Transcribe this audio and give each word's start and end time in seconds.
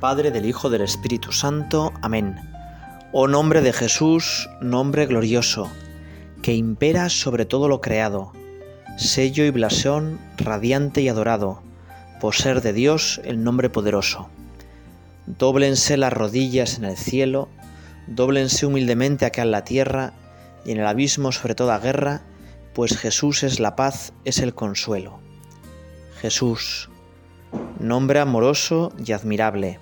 Padre, 0.00 0.30
del 0.30 0.44
Hijo, 0.44 0.68
del 0.68 0.82
Espíritu 0.82 1.32
Santo. 1.32 1.90
Amén. 2.02 2.36
Oh 3.12 3.28
nombre 3.28 3.62
de 3.62 3.72
Jesús, 3.72 4.46
nombre 4.60 5.06
glorioso, 5.06 5.70
que 6.42 6.52
impera 6.52 7.08
sobre 7.08 7.46
todo 7.46 7.66
lo 7.66 7.80
creado, 7.80 8.32
sello 8.98 9.44
y 9.46 9.50
blasón 9.50 10.20
radiante 10.36 11.00
y 11.00 11.08
adorado, 11.08 11.62
por 12.20 12.34
ser 12.34 12.60
de 12.60 12.74
Dios 12.74 13.22
el 13.24 13.42
nombre 13.42 13.70
poderoso. 13.70 14.28
Dóblense 15.26 15.96
las 15.96 16.12
rodillas 16.12 16.76
en 16.76 16.84
el 16.84 16.98
cielo, 16.98 17.48
dóblense 18.06 18.66
humildemente 18.66 19.24
acá 19.24 19.42
en 19.42 19.50
la 19.50 19.64
tierra, 19.64 20.12
y 20.66 20.72
en 20.72 20.78
el 20.78 20.86
abismo 20.86 21.32
sobre 21.32 21.54
toda 21.54 21.78
guerra, 21.78 22.20
pues 22.74 22.98
Jesús 22.98 23.44
es 23.44 23.60
la 23.60 23.76
paz, 23.76 24.12
es 24.26 24.40
el 24.40 24.54
consuelo. 24.54 25.20
Jesús, 26.20 26.90
nombre 27.80 28.20
amoroso 28.20 28.92
y 29.02 29.12
admirable, 29.12 29.80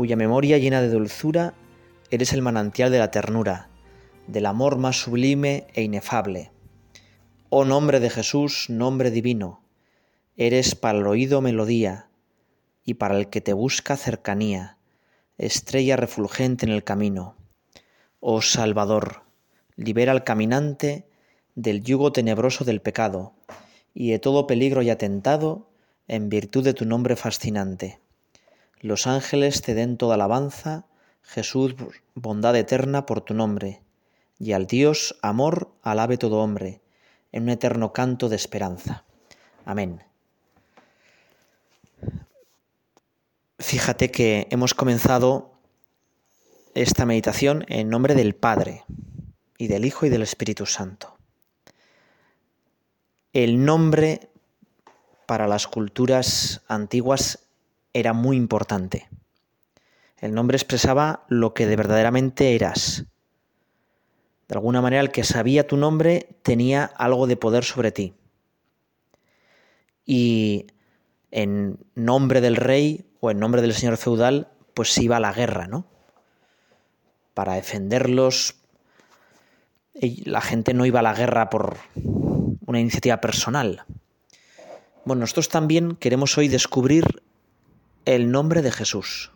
cuya 0.00 0.16
memoria 0.16 0.56
llena 0.56 0.80
de 0.80 0.88
dulzura 0.88 1.52
eres 2.10 2.32
el 2.32 2.40
manantial 2.40 2.90
de 2.90 2.98
la 2.98 3.10
ternura, 3.10 3.68
del 4.28 4.46
amor 4.46 4.78
más 4.78 4.96
sublime 5.02 5.66
e 5.74 5.82
inefable. 5.82 6.52
Oh 7.50 7.66
nombre 7.66 8.00
de 8.00 8.08
Jesús, 8.08 8.70
nombre 8.70 9.10
divino, 9.10 9.62
eres 10.38 10.74
para 10.74 10.98
el 10.98 11.06
oído 11.06 11.42
melodía 11.42 12.08
y 12.82 12.94
para 12.94 13.18
el 13.18 13.28
que 13.28 13.42
te 13.42 13.52
busca 13.52 13.98
cercanía, 13.98 14.78
estrella 15.36 15.96
refulgente 15.96 16.64
en 16.64 16.72
el 16.72 16.82
camino. 16.82 17.36
Oh 18.20 18.40
Salvador, 18.40 19.24
libera 19.76 20.12
al 20.12 20.24
caminante 20.24 21.10
del 21.56 21.82
yugo 21.82 22.10
tenebroso 22.10 22.64
del 22.64 22.80
pecado 22.80 23.34
y 23.92 24.12
de 24.12 24.18
todo 24.18 24.46
peligro 24.46 24.80
y 24.80 24.88
atentado 24.88 25.68
en 26.08 26.30
virtud 26.30 26.64
de 26.64 26.72
tu 26.72 26.86
nombre 26.86 27.16
fascinante. 27.16 28.00
Los 28.80 29.06
ángeles 29.06 29.62
te 29.62 29.74
den 29.74 29.96
toda 29.96 30.14
alabanza, 30.14 30.86
Jesús, 31.22 31.74
bondad 32.14 32.56
eterna 32.56 33.06
por 33.06 33.20
tu 33.20 33.34
nombre, 33.34 33.82
y 34.38 34.52
al 34.52 34.66
Dios, 34.66 35.18
amor, 35.22 35.72
alabe 35.82 36.16
todo 36.16 36.38
hombre, 36.38 36.80
en 37.32 37.44
un 37.44 37.50
eterno 37.50 37.92
canto 37.92 38.28
de 38.28 38.36
esperanza. 38.36 39.04
Amén. 39.64 40.02
Fíjate 43.58 44.10
que 44.10 44.48
hemos 44.50 44.74
comenzado 44.74 45.52
esta 46.74 47.04
meditación 47.04 47.66
en 47.68 47.90
nombre 47.90 48.14
del 48.14 48.34
Padre, 48.34 48.84
y 49.60 49.68
del 49.68 49.84
Hijo 49.84 50.06
y 50.06 50.08
del 50.08 50.22
Espíritu 50.22 50.64
Santo. 50.64 51.18
El 53.34 53.62
nombre 53.62 54.30
para 55.26 55.46
las 55.46 55.66
culturas 55.66 56.62
antiguas 56.66 57.49
era 57.92 58.12
muy 58.12 58.36
importante. 58.36 59.08
El 60.18 60.34
nombre 60.34 60.56
expresaba 60.56 61.24
lo 61.28 61.54
que 61.54 61.66
de 61.66 61.76
verdaderamente 61.76 62.54
eras. 62.54 63.06
De 64.48 64.54
alguna 64.54 64.82
manera 64.82 65.00
el 65.00 65.10
que 65.10 65.24
sabía 65.24 65.66
tu 65.66 65.76
nombre 65.76 66.28
tenía 66.42 66.84
algo 66.84 67.26
de 67.26 67.36
poder 67.36 67.64
sobre 67.64 67.92
ti. 67.92 68.14
Y 70.04 70.66
en 71.30 71.78
nombre 71.94 72.40
del 72.40 72.56
rey 72.56 73.06
o 73.20 73.30
en 73.30 73.38
nombre 73.38 73.62
del 73.62 73.74
señor 73.74 73.96
feudal, 73.96 74.48
pues 74.74 74.96
iba 74.98 75.16
a 75.16 75.20
la 75.20 75.32
guerra, 75.32 75.68
¿no? 75.68 75.86
Para 77.34 77.54
defenderlos. 77.54 78.56
La 80.24 80.40
gente 80.40 80.74
no 80.74 80.86
iba 80.86 81.00
a 81.00 81.04
la 81.04 81.14
guerra 81.14 81.50
por 81.50 81.76
una 82.66 82.80
iniciativa 82.80 83.20
personal, 83.20 83.84
bueno, 85.04 85.20
nosotros 85.20 85.48
también 85.48 85.96
queremos 85.96 86.36
hoy 86.36 86.48
descubrir 86.48 87.22
el 88.14 88.32
nombre 88.32 88.60
de 88.60 88.72
Jesús 88.72 89.30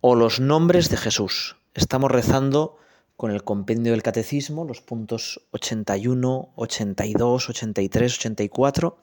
o 0.00 0.14
los 0.14 0.38
nombres 0.38 0.90
de 0.90 0.96
Jesús. 0.96 1.56
Estamos 1.74 2.10
rezando 2.10 2.76
con 3.16 3.32
el 3.32 3.42
compendio 3.42 3.90
del 3.92 4.04
catecismo, 4.04 4.64
los 4.64 4.80
puntos 4.80 5.40
81, 5.50 6.52
82, 6.54 7.48
83, 7.48 8.18
84, 8.18 8.98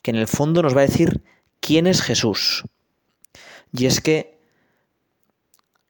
que 0.00 0.12
en 0.12 0.16
el 0.16 0.28
fondo 0.28 0.62
nos 0.62 0.76
va 0.76 0.82
a 0.82 0.86
decir 0.86 1.24
quién 1.58 1.88
es 1.88 2.00
Jesús. 2.00 2.62
Y 3.72 3.86
es 3.86 4.00
que 4.00 4.38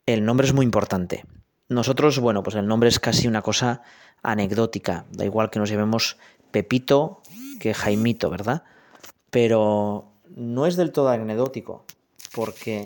el 0.07 0.25
nombre 0.25 0.47
es 0.47 0.55
muy 0.55 0.65
importante. 0.65 1.27
Nosotros, 1.69 2.19
bueno, 2.21 2.43
pues 2.43 2.57
el 2.57 2.67
nombre 2.67 2.89
es 2.89 2.99
casi 2.99 3.29
una 3.29 3.43
cosa 3.43 3.83
anecdótica, 4.23 5.05
da 5.13 5.27
igual 5.27 5.51
que 5.51 5.59
nos 5.59 5.69
llamemos 5.69 6.17
Pepito 6.51 7.21
que 7.61 7.75
Jaimito, 7.75 8.31
¿verdad? 8.31 8.65
pero 9.31 10.13
no 10.35 10.67
es 10.67 10.77
del 10.77 10.93
todo 10.93 11.09
anecdótico, 11.09 11.85
porque, 12.39 12.85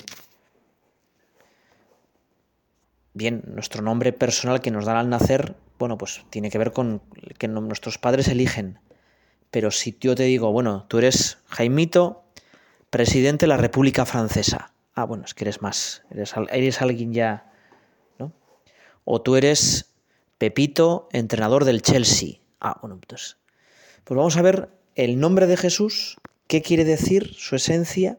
bien, 3.12 3.42
nuestro 3.48 3.82
nombre 3.82 4.14
personal 4.14 4.62
que 4.62 4.70
nos 4.70 4.86
dan 4.86 4.96
al 4.96 5.10
nacer, 5.10 5.56
bueno, 5.78 5.98
pues 5.98 6.24
tiene 6.30 6.48
que 6.48 6.56
ver 6.56 6.72
con 6.72 7.02
que 7.36 7.48
nuestros 7.48 7.98
padres 7.98 8.28
eligen, 8.28 8.78
pero 9.50 9.70
si 9.70 9.94
yo 10.00 10.14
te 10.14 10.22
digo, 10.22 10.52
bueno, 10.52 10.86
tú 10.88 10.96
eres 10.96 11.36
Jaimito, 11.48 12.24
presidente 12.88 13.44
de 13.44 13.48
la 13.48 13.58
República 13.58 14.06
Francesa, 14.06 14.72
ah, 14.94 15.04
bueno, 15.04 15.24
es 15.26 15.34
que 15.34 15.44
eres 15.44 15.60
más, 15.60 16.02
eres, 16.10 16.32
eres 16.50 16.80
alguien 16.80 17.12
ya, 17.12 17.52
¿no? 18.18 18.32
O 19.04 19.20
tú 19.20 19.36
eres 19.36 19.92
Pepito, 20.38 21.10
entrenador 21.12 21.66
del 21.66 21.82
Chelsea, 21.82 22.38
ah, 22.58 22.78
bueno, 22.80 22.94
entonces, 22.94 23.36
pues 24.04 24.16
vamos 24.16 24.38
a 24.38 24.42
ver 24.42 24.70
el 24.94 25.20
nombre 25.20 25.46
de 25.46 25.58
Jesús 25.58 26.16
qué 26.46 26.62
quiere 26.62 26.86
decir, 26.86 27.34
su 27.34 27.54
esencia 27.54 28.16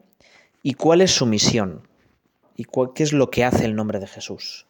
y 0.64 0.74
cuál 0.74 1.02
es 1.02 1.14
su 1.14 1.26
misión 1.26 1.86
y 2.56 2.64
qué 2.64 3.02
es 3.02 3.12
lo 3.12 3.30
que 3.30 3.44
hace 3.44 3.66
el 3.66 3.76
nombre 3.76 4.00
de 4.00 4.06
Jesús. 4.06 4.66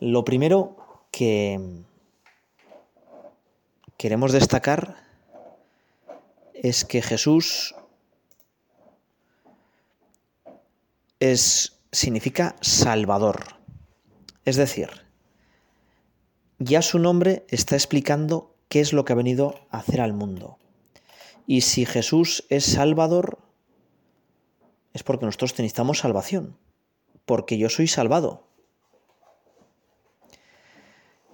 Lo 0.00 0.24
primero 0.24 1.04
que 1.12 1.82
queremos 3.98 4.32
destacar 4.32 4.96
es 6.54 6.86
que 6.86 7.02
Jesús 7.02 7.74
es, 11.18 11.78
significa 11.92 12.56
Salvador. 12.62 13.56
Es 14.46 14.56
decir, 14.56 14.88
ya 16.58 16.80
su 16.80 16.98
nombre 16.98 17.44
está 17.48 17.76
explicando 17.76 18.54
qué 18.70 18.80
es 18.80 18.94
lo 18.94 19.04
que 19.04 19.12
ha 19.12 19.16
venido 19.16 19.60
a 19.70 19.80
hacer 19.80 20.00
al 20.00 20.14
mundo. 20.14 20.56
Y 21.46 21.60
si 21.60 21.84
Jesús 21.84 22.46
es 22.48 22.64
Salvador, 22.64 23.49
es 24.92 25.02
porque 25.02 25.26
nosotros 25.26 25.52
necesitamos 25.52 25.98
salvación, 25.98 26.56
porque 27.24 27.58
yo 27.58 27.68
soy 27.68 27.86
salvado. 27.86 28.44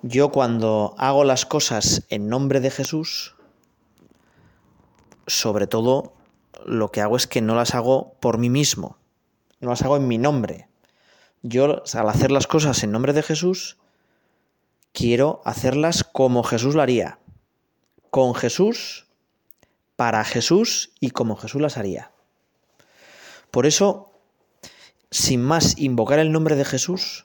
Yo 0.02 0.30
cuando 0.30 0.94
hago 0.98 1.24
las 1.24 1.46
cosas 1.46 2.04
en 2.10 2.28
nombre 2.28 2.60
de 2.60 2.70
Jesús, 2.70 3.34
sobre 5.26 5.66
todo 5.66 6.12
lo 6.64 6.90
que 6.92 7.00
hago 7.00 7.16
es 7.16 7.26
que 7.26 7.40
no 7.40 7.54
las 7.54 7.74
hago 7.74 8.14
por 8.20 8.38
mí 8.38 8.50
mismo, 8.50 8.98
no 9.60 9.70
las 9.70 9.82
hago 9.82 9.96
en 9.96 10.06
mi 10.06 10.18
nombre. 10.18 10.68
Yo 11.42 11.82
al 11.94 12.08
hacer 12.08 12.30
las 12.30 12.46
cosas 12.46 12.82
en 12.82 12.92
nombre 12.92 13.12
de 13.12 13.22
Jesús, 13.22 13.78
quiero 14.92 15.40
hacerlas 15.44 16.04
como 16.04 16.42
Jesús 16.42 16.74
lo 16.74 16.82
haría, 16.82 17.18
con 18.10 18.34
Jesús 18.34 19.06
para 19.96 20.22
Jesús 20.24 20.92
y 21.00 21.10
como 21.10 21.36
Jesús 21.36 21.60
las 21.60 21.78
haría. 21.78 22.12
Por 23.56 23.64
eso, 23.64 24.12
sin 25.10 25.42
más 25.42 25.78
invocar 25.78 26.18
el 26.18 26.30
nombre 26.30 26.56
de 26.56 26.66
Jesús, 26.66 27.24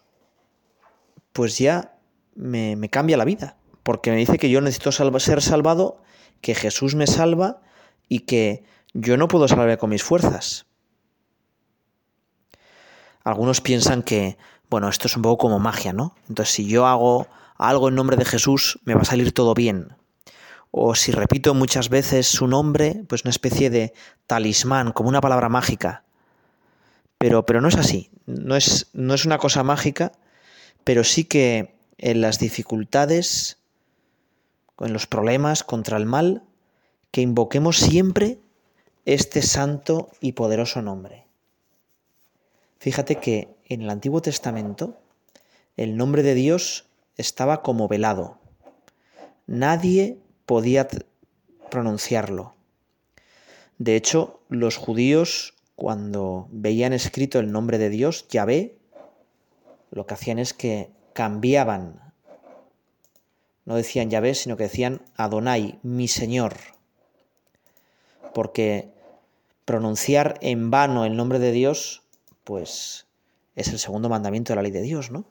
pues 1.34 1.58
ya 1.58 1.98
me, 2.36 2.78
cambia 2.90 3.18
la 3.18 3.26
vida, 3.26 3.58
porque 3.84 4.12
me 4.12 4.16
dice 4.16 4.38
que 4.38 4.50
yo 4.50 4.62
necesito 4.62 4.94
ser 4.94 5.42
salvado, 5.42 6.02
que 6.40 6.56
Jesús 6.56 6.96
me 6.96 7.06
salva 7.06 7.60
y 8.08 8.20
que 8.20 8.64
yo 8.94 9.18
no 9.18 9.28
puedo 9.28 9.50
salvarme 9.50 9.78
con 9.78 9.90
mis 9.90 10.04
fuerzas. 10.04 10.68
Algunos 13.26 13.60
piensan 13.60 14.02
que, 14.02 14.38
bueno, 14.70 14.88
esto 14.88 15.08
es 15.08 15.18
un 15.18 15.24
poco 15.24 15.38
como 15.38 15.60
magia, 15.60 15.92
¿no? 15.92 16.16
Entonces, 16.30 16.56
si 16.56 16.66
yo 16.66 16.86
hago 16.86 17.28
algo 17.58 17.90
en 17.90 17.96
nombre 17.96 18.16
de 18.16 18.24
Jesús, 18.24 18.80
me 18.86 18.96
va 18.96 19.02
a 19.02 19.04
salir 19.04 19.34
todo 19.34 19.54
bien 19.54 19.98
o 20.72 20.96
si 20.96 21.12
repito 21.12 21.54
muchas 21.54 21.90
veces 21.90 22.26
su 22.28 22.48
nombre, 22.48 23.04
pues 23.10 23.26
una 23.26 23.32
especie 23.32 23.70
de 23.70 23.92
talismán, 24.26 24.94
como 24.94 25.10
una 25.10 25.20
palabra 25.20 25.50
mágica. 25.50 26.06
Pero, 27.22 27.46
pero 27.46 27.62
no 27.62 27.68
es 27.68 27.78
así, 27.78 28.10
no 28.26 28.56
es, 28.56 28.88
no 28.94 29.14
es 29.14 29.26
una 29.26 29.38
cosa 29.38 29.64
mágica, 29.64 30.12
pero 30.84 31.04
sí 31.04 31.24
que 31.24 31.76
en 32.00 32.20
las 32.20 32.40
dificultades, 32.40 33.60
en 34.80 34.92
los 34.92 35.06
problemas 35.06 35.64
contra 35.64 35.98
el 35.98 36.08
mal, 36.08 36.44
que 37.12 37.22
invoquemos 37.22 37.78
siempre 37.78 38.40
este 39.06 39.44
santo 39.44 40.10
y 40.20 40.32
poderoso 40.32 40.82
nombre. 40.82 41.28
Fíjate 42.80 43.18
que 43.18 43.56
en 43.66 43.84
el 43.84 43.92
Antiguo 43.92 44.24
Testamento 44.24 44.98
el 45.78 45.98
nombre 45.98 46.24
de 46.24 46.34
Dios 46.34 46.88
estaba 47.18 47.62
como 47.62 47.88
velado. 47.88 48.40
Nadie 49.46 50.18
podía 50.48 50.88
pronunciarlo. 51.70 52.56
De 53.78 53.96
hecho, 53.96 54.40
los 54.50 54.78
judíos 54.78 55.54
cuando 55.82 56.48
veían 56.52 56.94
escrito 56.94 57.40
el 57.40 57.52
nombre 57.52 57.80
de 57.80 57.90
Dios, 57.90 58.28
Yahvé, 58.28 58.78
lo 59.90 60.06
que 60.06 60.14
hacían 60.14 60.38
es 60.38 60.54
que 60.54 60.92
cambiaban. 61.14 62.14
No 63.66 63.76
decían 63.76 64.12
Yahvé, 64.12 64.36
sino 64.36 64.58
que 64.58 64.66
decían 64.66 65.02
Adonai, 65.16 65.80
mi 65.82 66.08
Señor. 66.08 66.56
Porque 68.36 68.92
pronunciar 69.66 70.38
en 70.42 70.70
vano 70.70 71.04
el 71.04 71.18
nombre 71.18 71.40
de 71.40 71.52
Dios, 71.52 72.04
pues 72.44 73.08
es 73.56 73.70
el 73.70 73.80
segundo 73.80 74.08
mandamiento 74.08 74.54
de 74.54 74.58
la 74.58 74.62
ley 74.62 74.72
de 74.72 74.84
Dios, 74.84 75.10
¿no? 75.10 75.26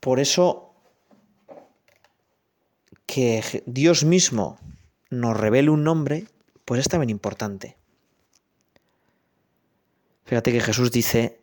Por 0.00 0.20
eso 0.20 0.74
que 3.06 3.62
Dios 3.64 4.04
mismo 4.04 4.58
nos 5.16 5.36
revele 5.36 5.70
un 5.70 5.84
nombre, 5.84 6.26
pues 6.64 6.80
es 6.80 6.88
también 6.88 7.10
importante. 7.10 7.76
Fíjate 10.24 10.52
que 10.52 10.60
Jesús 10.60 10.90
dice 10.90 11.40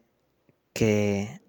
que 0.73 1.41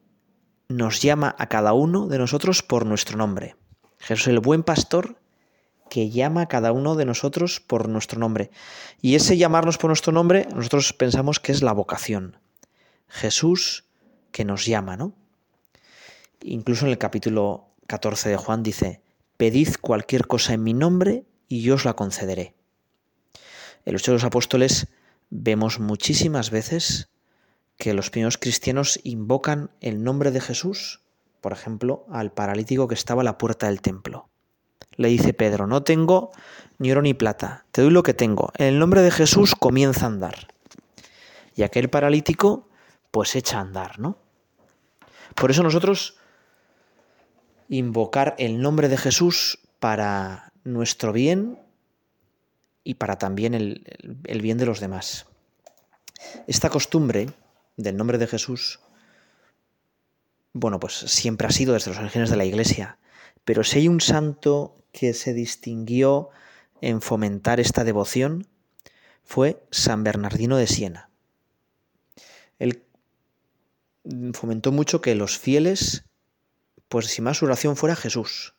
nos 0.68 1.02
llama 1.02 1.34
a 1.38 1.48
cada 1.48 1.72
uno 1.72 2.06
de 2.06 2.18
nosotros 2.18 2.62
por 2.62 2.86
nuestro 2.86 3.18
nombre. 3.18 3.56
Jesús 3.98 4.28
el 4.28 4.40
buen 4.40 4.62
pastor 4.62 5.18
que 5.90 6.10
llama 6.10 6.42
a 6.42 6.48
cada 6.48 6.72
uno 6.72 6.94
de 6.94 7.04
nosotros 7.04 7.60
por 7.60 7.88
nuestro 7.88 8.18
nombre. 8.18 8.50
Y 9.00 9.16
ese 9.16 9.36
llamarnos 9.36 9.78
por 9.78 9.88
nuestro 9.88 10.12
nombre, 10.12 10.46
nosotros 10.54 10.92
pensamos 10.92 11.40
que 11.40 11.52
es 11.52 11.62
la 11.62 11.72
vocación. 11.72 12.38
Jesús 13.08 13.84
que 14.32 14.44
nos 14.44 14.64
llama, 14.64 14.96
¿no? 14.96 15.14
Incluso 16.42 16.86
en 16.86 16.92
el 16.92 16.98
capítulo 16.98 17.68
14 17.86 18.30
de 18.30 18.36
Juan 18.36 18.62
dice, 18.62 19.02
pedid 19.36 19.74
cualquier 19.80 20.26
cosa 20.26 20.54
en 20.54 20.62
mi 20.62 20.74
nombre 20.74 21.24
y 21.48 21.62
yo 21.62 21.74
os 21.74 21.84
la 21.84 21.94
concederé. 21.94 22.54
En 23.84 23.92
los 23.92 24.02
Hechos 24.02 24.12
de 24.12 24.16
los 24.16 24.24
Apóstoles 24.24 24.88
vemos 25.30 25.78
muchísimas 25.78 26.50
veces 26.50 27.08
que 27.76 27.94
los 27.94 28.10
primeros 28.10 28.38
cristianos 28.38 29.00
invocan 29.02 29.70
el 29.80 30.02
nombre 30.02 30.30
de 30.30 30.40
Jesús, 30.40 31.00
por 31.40 31.52
ejemplo, 31.52 32.06
al 32.10 32.32
paralítico 32.32 32.88
que 32.88 32.94
estaba 32.94 33.22
a 33.22 33.24
la 33.24 33.38
puerta 33.38 33.66
del 33.66 33.80
templo. 33.80 34.28
Le 34.96 35.08
dice 35.08 35.34
Pedro, 35.34 35.66
no 35.66 35.82
tengo 35.82 36.30
ni 36.78 36.92
oro 36.92 37.02
ni 37.02 37.14
plata, 37.14 37.66
te 37.72 37.82
doy 37.82 37.90
lo 37.90 38.02
que 38.02 38.14
tengo. 38.14 38.52
En 38.56 38.66
el 38.66 38.78
nombre 38.78 39.02
de 39.02 39.10
Jesús 39.10 39.54
comienza 39.54 40.04
a 40.04 40.08
andar. 40.08 40.48
Y 41.56 41.62
aquel 41.62 41.90
paralítico 41.90 42.68
pues 43.10 43.36
echa 43.36 43.58
a 43.58 43.62
andar, 43.62 43.98
¿no? 43.98 44.18
Por 45.34 45.50
eso 45.50 45.62
nosotros 45.62 46.16
invocar 47.68 48.34
el 48.38 48.60
nombre 48.60 48.88
de 48.88 48.96
Jesús 48.96 49.58
para 49.78 50.52
nuestro 50.64 51.12
bien 51.12 51.58
y 52.82 52.94
para 52.94 53.18
también 53.18 53.54
el, 53.54 53.84
el 54.24 54.42
bien 54.42 54.58
de 54.58 54.66
los 54.66 54.80
demás. 54.80 55.26
Esta 56.46 56.70
costumbre 56.70 57.30
del 57.76 57.96
nombre 57.96 58.18
de 58.18 58.26
Jesús, 58.26 58.80
bueno, 60.52 60.80
pues 60.80 60.94
siempre 60.94 61.46
ha 61.46 61.50
sido 61.50 61.74
desde 61.74 61.90
los 61.90 62.00
orígenes 62.00 62.30
de 62.30 62.36
la 62.36 62.44
Iglesia, 62.44 62.98
pero 63.44 63.64
si 63.64 63.78
hay 63.78 63.88
un 63.88 64.00
santo 64.00 64.74
que 64.92 65.12
se 65.12 65.34
distinguió 65.34 66.30
en 66.80 67.02
fomentar 67.02 67.60
esta 67.60 67.84
devoción, 67.84 68.46
fue 69.24 69.62
San 69.70 70.04
Bernardino 70.04 70.56
de 70.56 70.66
Siena. 70.66 71.10
Él 72.58 72.84
fomentó 74.32 74.70
mucho 74.70 75.00
que 75.00 75.14
los 75.14 75.38
fieles, 75.38 76.04
pues 76.88 77.06
si 77.06 77.22
más 77.22 77.38
su 77.38 77.46
oración 77.46 77.76
fuera 77.76 77.96
Jesús, 77.96 78.53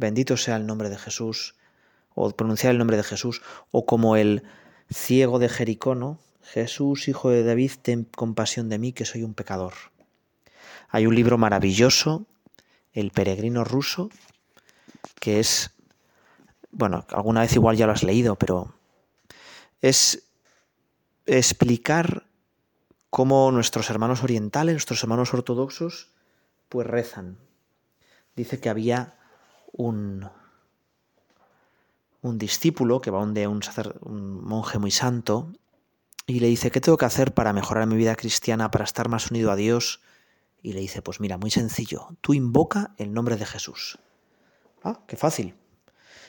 bendito 0.00 0.36
sea 0.36 0.56
el 0.56 0.66
nombre 0.66 0.88
de 0.88 0.96
Jesús, 0.96 1.54
o 2.14 2.30
pronunciar 2.32 2.72
el 2.72 2.78
nombre 2.78 2.96
de 2.96 3.04
Jesús, 3.04 3.42
o 3.70 3.86
como 3.86 4.16
el 4.16 4.42
ciego 4.92 5.38
de 5.38 5.48
Jericó, 5.48 5.94
¿no? 5.94 6.18
Jesús, 6.42 7.06
hijo 7.06 7.30
de 7.30 7.44
David, 7.44 7.72
ten 7.82 8.04
compasión 8.04 8.68
de 8.68 8.78
mí, 8.78 8.92
que 8.92 9.04
soy 9.04 9.22
un 9.22 9.34
pecador. 9.34 9.74
Hay 10.88 11.06
un 11.06 11.14
libro 11.14 11.38
maravilloso, 11.38 12.26
El 12.92 13.12
peregrino 13.12 13.62
ruso, 13.62 14.10
que 15.20 15.38
es, 15.38 15.70
bueno, 16.72 17.06
alguna 17.10 17.42
vez 17.42 17.54
igual 17.54 17.76
ya 17.76 17.86
lo 17.86 17.92
has 17.92 18.02
leído, 18.02 18.34
pero 18.34 18.74
es 19.80 20.24
explicar 21.26 22.26
cómo 23.10 23.52
nuestros 23.52 23.90
hermanos 23.90 24.24
orientales, 24.24 24.74
nuestros 24.74 25.02
hermanos 25.04 25.32
ortodoxos, 25.32 26.10
pues 26.68 26.86
rezan. 26.86 27.38
Dice 28.34 28.58
que 28.58 28.70
había 28.70 29.19
un, 29.72 30.28
un 32.22 32.38
discípulo 32.38 33.00
que 33.00 33.10
va 33.10 33.20
donde 33.20 33.46
un, 33.46 33.60
un 34.02 34.44
monje 34.44 34.78
muy 34.78 34.90
santo 34.90 35.52
y 36.26 36.40
le 36.40 36.46
dice, 36.46 36.70
¿qué 36.70 36.80
tengo 36.80 36.98
que 36.98 37.06
hacer 37.06 37.34
para 37.34 37.52
mejorar 37.52 37.86
mi 37.86 37.96
vida 37.96 38.14
cristiana, 38.14 38.70
para 38.70 38.84
estar 38.84 39.08
más 39.08 39.30
unido 39.30 39.50
a 39.50 39.56
Dios? 39.56 40.00
Y 40.62 40.74
le 40.74 40.80
dice, 40.80 41.02
pues 41.02 41.20
mira, 41.20 41.38
muy 41.38 41.50
sencillo, 41.50 42.08
tú 42.20 42.34
invoca 42.34 42.94
el 42.98 43.12
nombre 43.12 43.36
de 43.36 43.46
Jesús. 43.46 43.98
Ah, 44.84 45.00
qué 45.06 45.16
fácil. 45.16 45.54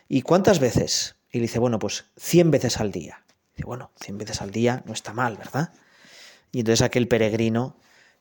¿Y 0.08 0.24
cuántas 0.24 0.60
veces? 0.60 1.16
Y 1.32 1.38
le 1.38 1.44
dice, 1.44 1.60
bueno, 1.60 1.80
pues 1.80 2.06
100 2.18 2.52
veces 2.52 2.80
al 2.80 2.92
día. 2.92 3.24
dice, 3.54 3.66
bueno, 3.66 3.92
100 4.02 4.18
veces 4.18 4.42
al 4.42 4.52
día 4.52 4.84
no 4.86 4.94
está 4.94 5.14
mal, 5.14 5.38
¿verdad? 5.38 5.74
Y 6.52 6.60
entonces 6.60 6.82
aquel 6.82 7.08
peregrino, 7.08 7.78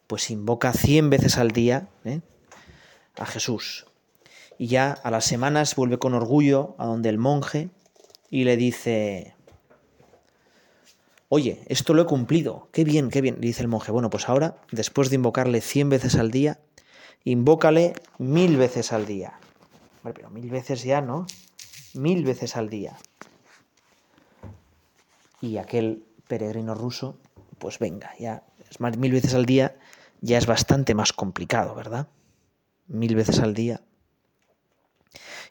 pues 0.06 0.30
invoca 0.30 0.72
100 0.72 1.10
veces 1.10 1.36
al 1.38 1.50
día 1.50 1.88
¿eh? 2.04 2.20
a 3.16 3.26
Jesús. 3.26 3.86
Y 4.60 4.66
ya 4.66 4.92
a 4.92 5.10
las 5.10 5.24
semanas 5.24 5.74
vuelve 5.74 5.98
con 5.98 6.12
orgullo 6.12 6.74
a 6.76 6.84
donde 6.84 7.08
el 7.08 7.16
monje 7.16 7.70
y 8.28 8.44
le 8.44 8.58
dice, 8.58 9.34
Oye, 11.30 11.62
esto 11.68 11.94
lo 11.94 12.02
he 12.02 12.04
cumplido, 12.04 12.68
qué 12.70 12.84
bien, 12.84 13.08
qué 13.08 13.22
bien. 13.22 13.40
dice 13.40 13.62
el 13.62 13.68
monje, 13.68 13.90
bueno, 13.90 14.10
pues 14.10 14.28
ahora, 14.28 14.56
después 14.70 15.08
de 15.08 15.14
invocarle 15.14 15.62
cien 15.62 15.88
veces 15.88 16.16
al 16.16 16.30
día, 16.30 16.60
invócale 17.24 17.94
mil 18.18 18.58
veces 18.58 18.92
al 18.92 19.06
día. 19.06 19.40
Pero 20.02 20.28
mil 20.28 20.50
veces 20.50 20.82
ya, 20.82 21.00
¿no? 21.00 21.26
Mil 21.94 22.22
veces 22.26 22.54
al 22.54 22.68
día. 22.68 22.98
Y 25.40 25.56
aquel 25.56 26.04
peregrino 26.28 26.74
ruso, 26.74 27.16
pues 27.56 27.78
venga, 27.78 28.12
ya, 28.18 28.42
es 28.70 28.78
más, 28.78 28.98
mil 28.98 29.12
veces 29.12 29.32
al 29.32 29.46
día 29.46 29.78
ya 30.20 30.36
es 30.36 30.44
bastante 30.44 30.94
más 30.94 31.14
complicado, 31.14 31.74
¿verdad? 31.74 32.08
Mil 32.88 33.14
veces 33.14 33.38
al 33.38 33.54
día. 33.54 33.80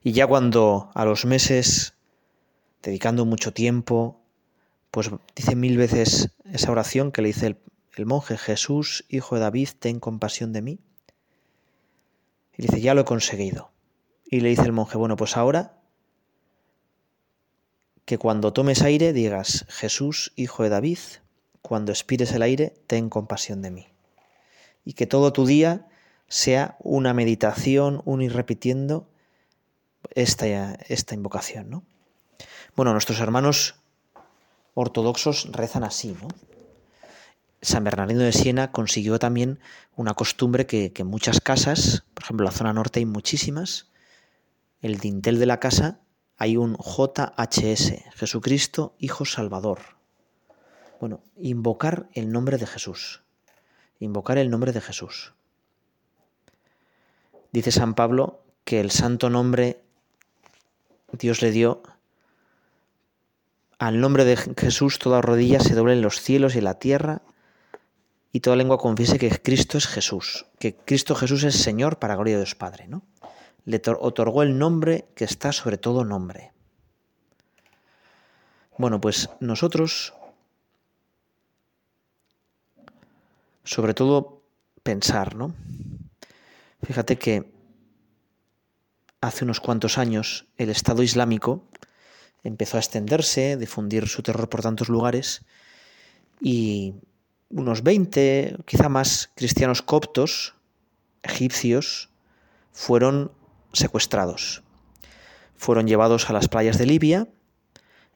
Y 0.04 0.14
ya 0.14 0.28
cuando 0.28 0.92
a 0.94 1.06
los 1.06 1.26
meses, 1.26 1.94
dedicando 2.82 3.26
mucho 3.26 3.54
tiempo, 3.54 4.22
pues 4.92 5.12
dice 5.36 5.56
mil 5.56 5.78
veces 5.78 6.32
esa 6.46 6.72
oración 6.72 7.12
que 7.12 7.22
le 7.22 7.28
dice 7.30 7.58
el, 7.96 8.06
monje, 8.06 8.38
Jesús, 8.38 9.06
hijo 9.10 9.36
de 9.36 9.42
David, 9.42 9.70
ten 9.78 10.00
compasión 10.00 10.54
de 10.54 10.62
mí. 10.62 10.80
Y 12.58 12.62
dice, 12.62 12.80
ya 12.80 12.94
lo 12.94 13.02
he 13.02 13.06
conseguido. 13.06 13.72
Y 14.26 14.40
le 14.40 14.50
dice 14.50 14.64
el 14.64 14.72
monje, 14.72 14.98
bueno, 14.98 15.18
pues 15.18 15.36
ahora 15.36 15.76
que 18.06 18.18
cuando 18.18 18.54
tomes 18.54 18.82
aire 18.82 19.12
digas, 19.12 19.66
Jesús, 19.68 20.32
hijo 20.38 20.64
de 20.64 20.70
David, 20.70 21.00
cuando 21.62 21.92
expires 21.92 22.32
el 22.32 22.42
aire, 22.42 22.74
ten 22.88 23.10
compasión 23.10 23.62
de 23.62 23.72
mí. 23.72 23.88
Y 24.86 24.94
que 24.94 25.06
todo 25.06 25.34
tu 25.34 25.46
día 25.46 25.88
sea 26.30 26.78
una 26.80 27.14
meditación, 27.14 28.02
un 28.06 28.22
ir 28.22 28.34
repitiendo 28.34 29.09
esta, 30.16 31.14
invocación, 31.14 31.70
¿no? 31.70 31.84
Bueno, 32.76 32.92
nuestros 32.92 33.20
hermanos 33.20 33.76
ortodoxos 34.74 35.50
rezan 35.52 35.84
así, 35.84 36.16
¿no? 36.22 36.28
San 37.62 37.84
Bernardino 37.84 38.22
de 38.22 38.32
Siena 38.32 38.72
consiguió 38.72 39.20
también 39.20 39.60
una 39.96 40.14
costumbre 40.14 40.66
que, 40.66 40.94
en 40.96 41.08
muchas 41.08 41.42
casas, 41.42 42.06
por 42.14 42.24
ejemplo 42.24 42.46
en 42.46 42.52
la 42.54 42.58
zona 42.58 42.74
norte 42.74 43.00
hay 43.00 43.06
muchísimas, 43.06 43.90
el 44.82 45.00
dintel 45.00 45.40
de 45.40 45.46
la 45.46 45.60
casa 45.60 46.00
hay 46.38 46.56
un 46.56 46.78
JHS, 46.78 47.96
Jesucristo 48.16 48.96
Hijo 48.98 49.26
Salvador. 49.26 49.80
Bueno, 51.02 51.22
invocar 51.36 52.10
el 52.14 52.32
nombre 52.32 52.58
de 52.58 52.66
Jesús. 52.66 53.24
Invocar 54.00 54.38
el 54.38 54.50
nombre 54.50 54.72
de 54.72 54.80
Jesús. 54.80 55.34
Dice 57.52 57.72
San 57.72 57.94
Pablo 57.94 58.42
que 58.64 58.80
el 58.80 58.92
santo 58.92 59.30
nombre 59.30 59.84
Dios 61.12 61.42
le 61.42 61.52
dio 61.52 61.82
al 63.80 64.02
nombre 64.02 64.26
de 64.26 64.36
Jesús 64.36 65.00
toda 65.00 65.22
rodilla 65.22 65.62
se 65.62 65.74
doble 65.74 65.94
en 65.94 66.02
los 66.02 66.22
cielos 66.22 66.56
y 66.56 66.58
en 66.58 66.66
la 66.66 66.80
tierra 66.80 67.22
y 68.32 68.42
toda 68.42 68.58
lengua 68.58 68.78
confiese 68.78 69.18
que 69.18 69.30
Cristo 69.42 69.78
es 69.78 69.88
Jesús, 69.88 70.46
que 70.60 70.76
Cristo 70.76 71.16
Jesús 71.16 71.44
es 71.44 71.56
Señor 71.56 71.98
para 71.98 72.16
gloria 72.16 72.36
de 72.36 72.42
Dios 72.42 72.56
Padre, 72.56 72.88
¿no? 72.88 73.04
Le 73.66 73.82
otorgó 74.00 74.44
el 74.44 74.58
nombre 74.58 75.08
que 75.16 75.24
está 75.24 75.52
sobre 75.52 75.78
todo 75.78 76.04
nombre. 76.04 76.52
Bueno, 78.78 79.02
pues 79.02 79.30
nosotros, 79.40 80.14
sobre 83.64 83.94
todo 83.94 84.44
pensar, 84.84 85.36
¿no? 85.36 85.54
Fíjate 86.84 87.18
que 87.18 87.59
hace 89.22 89.44
unos 89.44 89.60
cuantos 89.60 89.98
años 89.98 90.48
el 90.58 90.70
Estado 90.70 91.04
Islámico 91.04 91.64
empezó 92.44 92.78
a 92.78 92.80
extenderse, 92.80 93.58
difundir 93.58 94.08
su 94.08 94.24
terror 94.24 94.50
por 94.50 94.62
tantos 94.62 94.90
lugares 94.90 95.44
y 96.42 96.94
unos 97.50 97.84
20, 97.84 98.58
quizá 98.66 98.90
más, 98.90 99.32
cristianos 99.36 99.82
coptos, 99.82 100.56
egipcios, 101.24 102.10
fueron 102.72 103.32
secuestrados. 103.74 104.64
Fueron 105.58 105.88
llevados 105.88 106.30
a 106.30 106.34
las 106.34 106.48
playas 106.48 106.78
de 106.78 106.86
Libia 106.86 107.28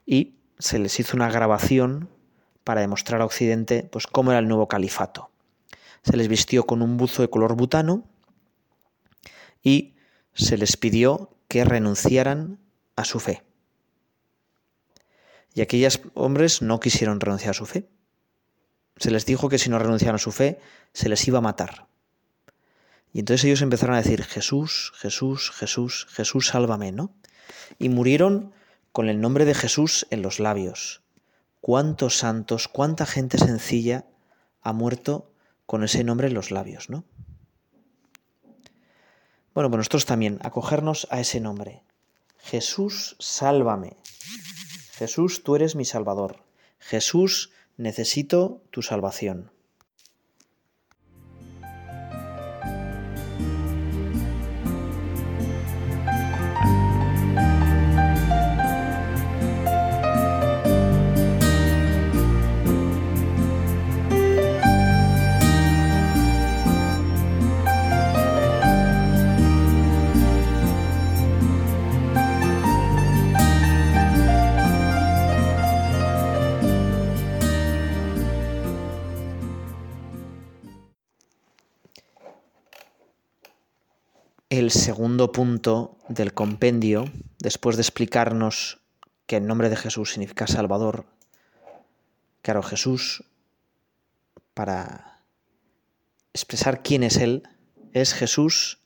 y 0.06 0.36
se 0.58 0.78
les 0.78 0.98
hizo 1.00 1.16
una 1.16 1.30
grabación 1.30 2.08
para 2.62 2.80
demostrar 2.80 3.20
a 3.20 3.26
Occidente 3.26 3.88
pues, 3.92 4.06
cómo 4.06 4.30
era 4.30 4.38
el 4.38 4.48
nuevo 4.48 4.68
califato. 4.68 5.30
Se 6.02 6.16
les 6.16 6.28
vistió 6.28 6.64
con 6.64 6.80
un 6.80 6.96
buzo 6.96 7.22
de 7.22 7.28
color 7.28 7.56
butano 7.56 8.04
y 9.62 9.93
se 10.34 10.56
les 10.58 10.76
pidió 10.76 11.36
que 11.48 11.64
renunciaran 11.64 12.58
a 12.96 13.04
su 13.04 13.20
fe. 13.20 13.42
Y 15.54 15.60
aquellos 15.60 16.00
hombres 16.14 16.62
no 16.62 16.80
quisieron 16.80 17.20
renunciar 17.20 17.50
a 17.50 17.54
su 17.54 17.66
fe. 17.66 17.88
Se 18.96 19.10
les 19.10 19.24
dijo 19.26 19.48
que 19.48 19.58
si 19.58 19.70
no 19.70 19.78
renunciaban 19.78 20.16
a 20.16 20.18
su 20.18 20.32
fe, 20.32 20.58
se 20.92 21.08
les 21.08 21.26
iba 21.26 21.38
a 21.38 21.42
matar. 21.42 21.86
Y 23.12 23.20
entonces 23.20 23.44
ellos 23.44 23.62
empezaron 23.62 23.94
a 23.94 24.02
decir, 24.02 24.24
Jesús, 24.24 24.92
Jesús, 24.96 25.52
Jesús, 25.52 26.06
Jesús, 26.10 26.48
sálvame, 26.48 26.90
¿no? 26.90 27.14
Y 27.78 27.88
murieron 27.88 28.52
con 28.90 29.08
el 29.08 29.20
nombre 29.20 29.44
de 29.44 29.54
Jesús 29.54 30.06
en 30.10 30.22
los 30.22 30.40
labios. 30.40 31.02
¿Cuántos 31.60 32.16
santos, 32.18 32.66
cuánta 32.66 33.06
gente 33.06 33.38
sencilla 33.38 34.04
ha 34.62 34.72
muerto 34.72 35.32
con 35.66 35.84
ese 35.84 36.02
nombre 36.02 36.26
en 36.26 36.34
los 36.34 36.50
labios, 36.50 36.90
¿no? 36.90 37.04
Bueno, 39.54 39.70
pues 39.70 39.78
nosotros 39.78 40.04
también, 40.04 40.40
acogernos 40.42 41.06
a 41.10 41.20
ese 41.20 41.40
nombre. 41.40 41.84
Jesús, 42.38 43.16
sálvame. 43.20 43.96
Jesús, 44.96 45.44
tú 45.44 45.54
eres 45.54 45.76
mi 45.76 45.84
Salvador. 45.84 46.42
Jesús, 46.80 47.52
necesito 47.76 48.62
tu 48.70 48.82
salvación. 48.82 49.53
El 84.64 84.70
segundo 84.70 85.30
punto 85.30 85.98
del 86.08 86.32
compendio, 86.32 87.04
después 87.38 87.76
de 87.76 87.82
explicarnos 87.82 88.80
que 89.26 89.36
el 89.36 89.46
nombre 89.46 89.68
de 89.68 89.76
Jesús 89.76 90.12
significa 90.12 90.46
Salvador, 90.46 91.04
claro, 92.40 92.62
Jesús, 92.62 93.24
para 94.54 95.20
expresar 96.32 96.82
quién 96.82 97.02
es 97.02 97.18
Él, 97.18 97.42
es 97.92 98.14
Jesús 98.14 98.80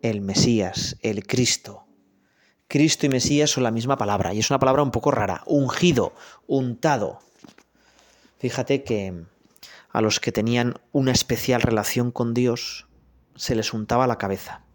el 0.00 0.20
Mesías, 0.20 0.96
el 1.02 1.26
Cristo. 1.26 1.86
Cristo 2.68 3.06
y 3.06 3.08
Mesías 3.08 3.50
son 3.50 3.64
la 3.64 3.72
misma 3.72 3.96
palabra, 3.98 4.32
y 4.32 4.38
es 4.38 4.50
una 4.50 4.60
palabra 4.60 4.84
un 4.84 4.92
poco 4.92 5.10
rara, 5.10 5.42
ungido, 5.46 6.14
untado. 6.46 7.18
Fíjate 8.38 8.84
que 8.84 9.24
a 9.90 10.00
los 10.00 10.20
que 10.20 10.30
tenían 10.30 10.74
una 10.92 11.10
especial 11.10 11.62
relación 11.62 12.12
con 12.12 12.32
Dios 12.32 12.86
se 13.34 13.56
les 13.56 13.72
untaba 13.72 14.06
la 14.06 14.18
cabeza 14.18 14.65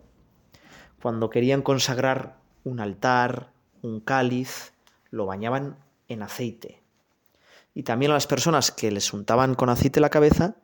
cuando 1.02 1.30
querían 1.30 1.62
consagrar 1.62 2.38
un 2.64 2.80
altar, 2.80 3.52
un 3.82 4.00
cáliz, 4.00 4.74
lo 5.10 5.26
bañaban 5.26 5.78
en 6.08 6.22
aceite. 6.22 6.82
Y 7.74 7.84
también 7.84 8.12
a 8.12 8.16
las 8.16 8.28
personas 8.28 8.72
que 8.72 8.92
les 8.92 9.14
untaban 9.14 9.56
con 9.56 9.70
aceite 9.70 10.00
la 10.00 10.10
cabeza, 10.10 10.56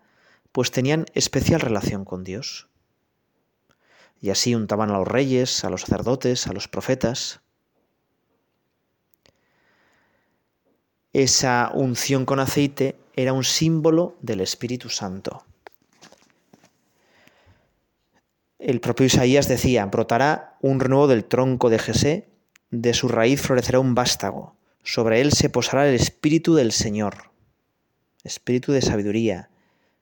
pues 0.52 0.72
tenían 0.72 1.06
especial 1.14 1.62
relación 1.62 2.06
con 2.06 2.24
Dios. 2.24 2.68
Y 4.22 4.30
así 4.30 4.56
untaban 4.56 4.90
a 4.92 4.98
los 4.98 5.08
reyes, 5.08 5.64
a 5.64 5.70
los 5.70 5.82
sacerdotes, 5.82 6.48
a 6.48 6.54
los 6.54 6.68
profetas. 6.68 7.42
Esa 11.14 11.72
unción 11.74 12.26
con 12.26 12.40
aceite 12.40 13.00
era 13.16 13.34
un 13.34 13.44
símbolo 13.44 14.16
del 14.22 14.42
Espíritu 14.42 14.90
Santo. 14.90 15.47
El 18.68 18.82
propio 18.82 19.06
Isaías 19.06 19.48
decía, 19.48 19.86
brotará 19.86 20.58
un 20.60 20.82
renuevo 20.82 21.08
del 21.08 21.24
tronco 21.24 21.70
de 21.70 21.80
Jesé, 21.80 22.28
de 22.70 22.94
su 22.94 23.08
raíz 23.08 23.40
florecerá 23.40 23.80
un 23.80 23.96
vástago, 23.96 24.58
sobre 24.84 25.22
él 25.22 25.32
se 25.32 25.50
posará 25.50 25.88
el 25.88 25.96
espíritu 25.96 26.54
del 26.54 26.74
Señor, 26.74 27.32
espíritu 28.26 28.74
de 28.74 28.82
sabiduría, 28.82 29.50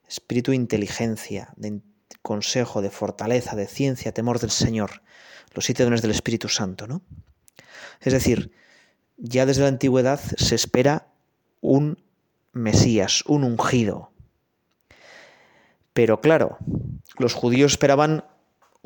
espíritu 0.08 0.50
de 0.50 0.56
inteligencia, 0.56 1.54
de 1.54 1.80
consejo, 2.22 2.82
de 2.82 2.90
fortaleza, 2.90 3.54
de 3.54 3.68
ciencia, 3.68 4.10
temor 4.10 4.40
del 4.40 4.50
Señor, 4.50 5.00
los 5.54 5.64
siete 5.64 5.84
dones 5.84 6.02
del 6.02 6.10
Espíritu 6.10 6.48
Santo, 6.48 6.88
¿no? 6.88 7.02
Es 8.00 8.12
decir, 8.12 8.50
ya 9.16 9.46
desde 9.46 9.62
la 9.62 9.68
antigüedad 9.68 10.18
se 10.18 10.56
espera 10.56 11.06
un 11.60 12.02
Mesías, 12.52 13.22
un 13.28 13.44
ungido. 13.44 14.10
Pero 15.92 16.20
claro, 16.20 16.58
los 17.16 17.32
judíos 17.32 17.74
esperaban 17.74 18.24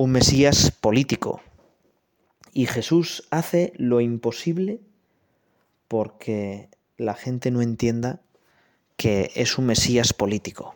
un 0.00 0.12
Mesías 0.12 0.70
político. 0.70 1.42
Y 2.54 2.64
Jesús 2.64 3.28
hace 3.30 3.74
lo 3.76 4.00
imposible 4.00 4.80
porque 5.88 6.70
la 6.96 7.12
gente 7.12 7.50
no 7.50 7.60
entienda 7.60 8.22
que 8.96 9.30
es 9.34 9.58
un 9.58 9.66
Mesías 9.66 10.14
político, 10.14 10.74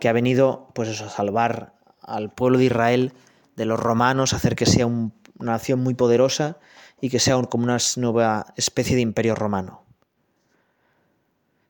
que 0.00 0.10
ha 0.10 0.12
venido 0.12 0.68
pues 0.74 1.00
a 1.00 1.08
salvar 1.08 1.76
al 2.02 2.30
pueblo 2.30 2.58
de 2.58 2.66
Israel 2.66 3.14
de 3.56 3.64
los 3.64 3.80
romanos, 3.80 4.34
hacer 4.34 4.54
que 4.54 4.66
sea 4.66 4.84
una 4.84 5.12
nación 5.38 5.80
muy 5.80 5.94
poderosa 5.94 6.58
y 7.00 7.08
que 7.08 7.20
sea 7.20 7.40
como 7.44 7.64
una 7.64 7.78
nueva 7.96 8.52
especie 8.56 8.96
de 8.96 9.00
imperio 9.00 9.34
romano. 9.34 9.82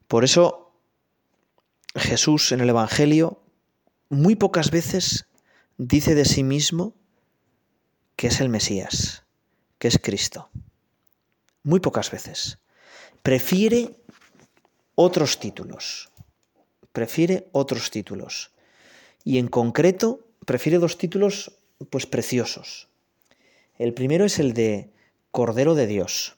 Por 0.09 0.25
eso 0.25 0.73
Jesús 1.95 2.51
en 2.51 2.61
el 2.61 2.71
Evangelio 2.71 3.41
muy 4.09 4.35
pocas 4.35 4.73
veces 4.73 5.29
dice 5.79 6.15
de 6.15 6.25
sí 6.25 6.43
mismo 6.43 6.95
que 8.17 8.29
es 8.29 8.41
el 8.41 8.49
Mesías, 8.49 9.25
que 9.79 9.89
es 9.89 9.99
Cristo. 9.99 10.49
Muy 11.63 11.81
pocas 11.81 12.11
veces. 12.11 12.59
Prefiere 13.23 13.97
otros 14.95 15.39
títulos. 15.39 16.11
Prefiere 16.93 17.49
otros 17.53 17.91
títulos. 17.91 18.53
Y 19.25 19.39
en 19.39 19.49
concreto, 19.49 20.27
prefiere 20.47 20.79
dos 20.79 20.97
títulos 20.97 21.53
pues 21.91 22.07
preciosos. 22.07 22.89
El 23.79 23.93
primero 23.93 24.25
es 24.25 24.39
el 24.39 24.55
de 24.55 24.91
Cordero 25.31 25.75
de 25.75 25.87
Dios. 25.87 26.37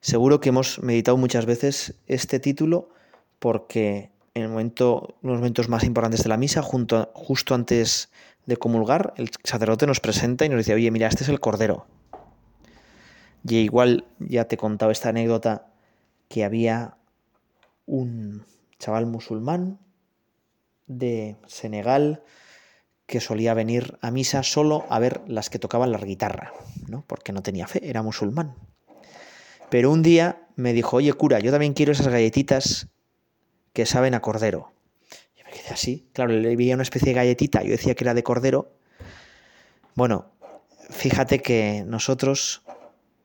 Seguro 0.00 0.40
que 0.40 0.50
hemos 0.50 0.78
meditado 0.80 1.16
muchas 1.16 1.46
veces 1.46 1.94
este 2.06 2.38
título 2.38 2.90
porque 3.38 4.10
en 4.34 4.42
el 4.42 4.48
momento, 4.48 5.16
los 5.22 5.38
momentos 5.38 5.68
más 5.68 5.84
importantes 5.84 6.22
de 6.22 6.28
la 6.28 6.36
misa, 6.36 6.62
justo 6.62 7.54
antes 7.54 8.10
de 8.46 8.56
comulgar, 8.56 9.12
el 9.16 9.30
sacerdote 9.44 9.86
nos 9.86 10.00
presenta 10.00 10.44
y 10.44 10.48
nos 10.48 10.58
dice, 10.58 10.74
oye, 10.74 10.90
mira, 10.90 11.08
este 11.08 11.24
es 11.24 11.28
el 11.28 11.40
Cordero. 11.40 11.86
Y 13.46 13.56
igual 13.56 14.04
ya 14.18 14.44
te 14.44 14.54
he 14.54 14.58
contado 14.58 14.90
esta 14.90 15.08
anécdota 15.08 15.66
que 16.28 16.44
había 16.44 16.96
un 17.86 18.44
chaval 18.78 19.06
musulmán 19.06 19.78
de 20.86 21.36
Senegal 21.46 22.22
que 23.06 23.20
solía 23.20 23.54
venir 23.54 23.98
a 24.00 24.12
misa 24.12 24.44
solo 24.44 24.86
a 24.88 25.00
ver 25.00 25.22
las 25.26 25.50
que 25.50 25.58
tocaban 25.58 25.90
la 25.90 25.98
guitarra, 25.98 26.52
¿no? 26.86 27.02
porque 27.08 27.32
no 27.32 27.42
tenía 27.42 27.66
fe, 27.66 27.80
era 27.88 28.02
musulmán. 28.02 28.54
Pero 29.68 29.90
un 29.90 30.02
día 30.02 30.46
me 30.54 30.72
dijo, 30.72 30.98
oye 30.98 31.12
cura, 31.12 31.40
yo 31.40 31.50
también 31.50 31.74
quiero 31.74 31.90
esas 31.90 32.08
galletitas 32.08 32.88
que 33.72 33.86
saben 33.86 34.14
a 34.14 34.20
cordero. 34.20 34.72
Yo 35.36 35.44
me 35.44 35.50
quedé 35.52 35.70
así. 35.70 36.08
Claro, 36.12 36.32
le 36.32 36.56
veía 36.56 36.74
una 36.74 36.82
especie 36.82 37.08
de 37.08 37.14
galletita, 37.14 37.62
yo 37.62 37.70
decía 37.70 37.94
que 37.94 38.04
era 38.04 38.14
de 38.14 38.22
cordero. 38.22 38.72
Bueno, 39.94 40.30
fíjate 40.90 41.40
que 41.40 41.84
nosotros 41.86 42.62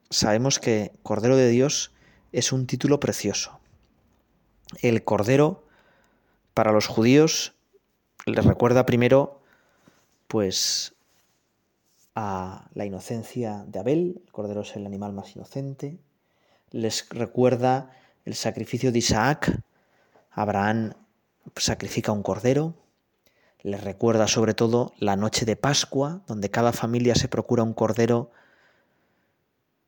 sabemos 0.09 0.59
que 0.59 0.91
Cordero 1.03 1.35
de 1.35 1.49
Dios 1.49 1.93
es 2.31 2.51
un 2.51 2.67
título 2.67 2.99
precioso. 2.99 3.59
El 4.81 5.03
Cordero, 5.03 5.65
para 6.53 6.71
los 6.71 6.87
judíos, 6.87 7.55
les 8.25 8.43
recuerda 8.45 8.85
primero, 8.85 9.41
pues, 10.27 10.95
a 12.15 12.69
la 12.73 12.85
inocencia 12.85 13.63
de 13.67 13.79
Abel. 13.79 14.21
El 14.25 14.31
Cordero 14.31 14.61
es 14.61 14.75
el 14.75 14.85
animal 14.85 15.13
más 15.13 15.35
inocente. 15.35 15.99
les 16.71 17.07
recuerda 17.09 17.91
el 18.25 18.35
sacrificio 18.35 18.91
de 18.91 18.97
Isaac. 18.99 19.61
Abraham 20.35 20.93
sacrifica 21.55 22.11
un 22.11 22.21
cordero. 22.21 22.75
Les 23.63 23.83
recuerda 23.83 24.27
sobre 24.27 24.53
todo 24.53 24.93
la 24.99 25.15
noche 25.15 25.45
de 25.45 25.55
Pascua, 25.55 26.21
donde 26.27 26.51
cada 26.51 26.73
familia 26.73 27.15
se 27.15 27.29
procura 27.29 27.63
un 27.63 27.73
cordero 27.73 28.31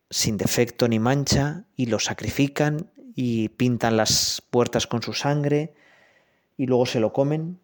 sin 0.10 0.38
defecto 0.38 0.88
ni 0.88 1.00
mancha 1.00 1.66
y 1.76 1.88
lo 1.88 2.00
sacrifican 2.00 2.90
y 3.14 3.50
pintan 3.50 3.98
las 3.98 4.42
puertas 4.50 4.88
con 4.88 5.02
su 5.02 5.14
sangre 5.14 5.74
y 6.56 6.66
luego 6.66 6.86
se 6.86 7.02
lo 7.02 7.12
comen. 7.12 7.60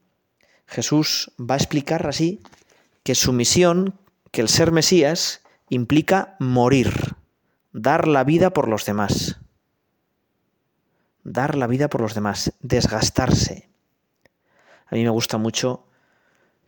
Jesús 0.68 1.32
va 1.40 1.56
a 1.56 1.58
explicar 1.58 2.06
así 2.06 2.42
que 3.04 3.16
su 3.16 3.32
misión, 3.32 3.98
que 4.32 4.42
el 4.42 4.50
ser 4.50 4.72
Mesías, 4.72 5.42
implica 5.70 6.36
morir, 6.40 7.16
dar 7.72 8.08
la 8.08 8.24
vida 8.26 8.52
por 8.52 8.68
los 8.68 8.86
demás. 8.86 9.40
Dar 11.24 11.56
la 11.56 11.68
vida 11.68 11.90
por 11.90 12.02
los 12.02 12.16
demás, 12.16 12.54
desgastarse. 12.62 13.70
A 14.88 14.96
mí 14.96 15.04
me 15.04 15.10
gusta 15.10 15.38
mucho 15.38 15.86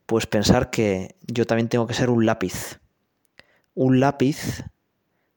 pues 0.05 0.27
pensar 0.27 0.69
que 0.69 1.15
yo 1.27 1.45
también 1.45 1.69
tengo 1.69 1.88
que 1.88 1.93
ser 1.93 2.09
un 2.09 2.25
lápiz. 2.25 2.79
Un 3.74 4.00
lápiz 4.00 4.63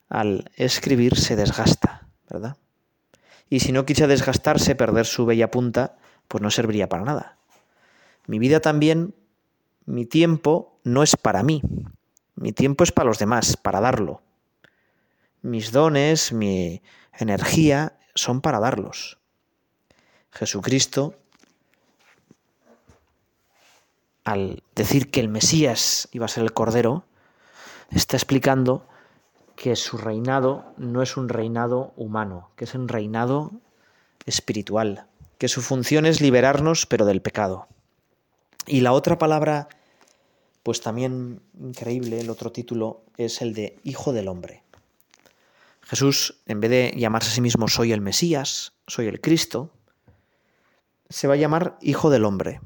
al 0.07 0.49
escribir 0.55 1.17
se 1.17 1.35
desgasta, 1.35 2.07
¿verdad? 2.29 2.57
Y 3.49 3.61
si 3.61 3.71
no 3.71 3.85
quisiera 3.85 4.07
desgastarse, 4.07 4.75
perder 4.75 5.05
su 5.05 5.25
bella 5.25 5.51
punta, 5.51 5.97
pues 6.27 6.41
no 6.41 6.51
serviría 6.51 6.87
para 6.87 7.03
nada. 7.03 7.37
Mi 8.27 8.37
vida 8.37 8.59
también, 8.59 9.15
mi 9.85 10.05
tiempo 10.05 10.79
no 10.83 11.01
es 11.01 11.15
para 11.15 11.41
mí. 11.41 11.61
Mi 12.35 12.53
tiempo 12.53 12.83
es 12.83 12.91
para 12.91 13.07
los 13.07 13.17
demás, 13.17 13.57
para 13.57 13.81
darlo. 13.81 14.21
Mis 15.41 15.71
dones, 15.71 16.31
mi 16.31 16.81
energía 17.17 17.98
son 18.21 18.41
para 18.41 18.59
darlos. 18.59 19.17
Jesucristo, 20.31 21.15
al 24.23 24.63
decir 24.75 25.09
que 25.09 25.19
el 25.19 25.29
Mesías 25.29 26.07
iba 26.11 26.25
a 26.25 26.29
ser 26.29 26.43
el 26.43 26.53
Cordero, 26.53 27.05
está 27.91 28.17
explicando 28.17 28.85
que 29.55 29.75
su 29.75 29.97
reinado 29.97 30.73
no 30.77 31.01
es 31.01 31.17
un 31.17 31.29
reinado 31.29 31.93
humano, 31.97 32.51
que 32.55 32.65
es 32.65 32.75
un 32.75 32.87
reinado 32.87 33.51
espiritual, 34.25 35.07
que 35.37 35.47
su 35.47 35.61
función 35.61 36.05
es 36.05 36.21
liberarnos 36.21 36.85
pero 36.85 37.05
del 37.05 37.21
pecado. 37.21 37.67
Y 38.67 38.81
la 38.81 38.93
otra 38.93 39.17
palabra, 39.17 39.67
pues 40.63 40.81
también 40.81 41.41
increíble, 41.59 42.19
el 42.19 42.29
otro 42.29 42.51
título 42.51 43.01
es 43.17 43.41
el 43.41 43.53
de 43.53 43.79
Hijo 43.83 44.13
del 44.13 44.27
Hombre. 44.27 44.63
Jesús, 45.89 46.35
en 46.45 46.59
vez 46.59 46.69
de 46.69 46.93
llamarse 46.95 47.31
a 47.31 47.33
sí 47.33 47.41
mismo 47.41 47.67
soy 47.67 47.93
el 47.93 47.99
Mesías, 47.99 48.73
soy 48.85 49.07
el 49.07 49.21
Cristo, 49.21 49.73
se 51.09 51.27
va 51.27 51.33
a 51.33 51.37
llamar 51.37 51.79
Hijo 51.81 52.11
del 52.11 52.25
Hombre. 52.25 52.61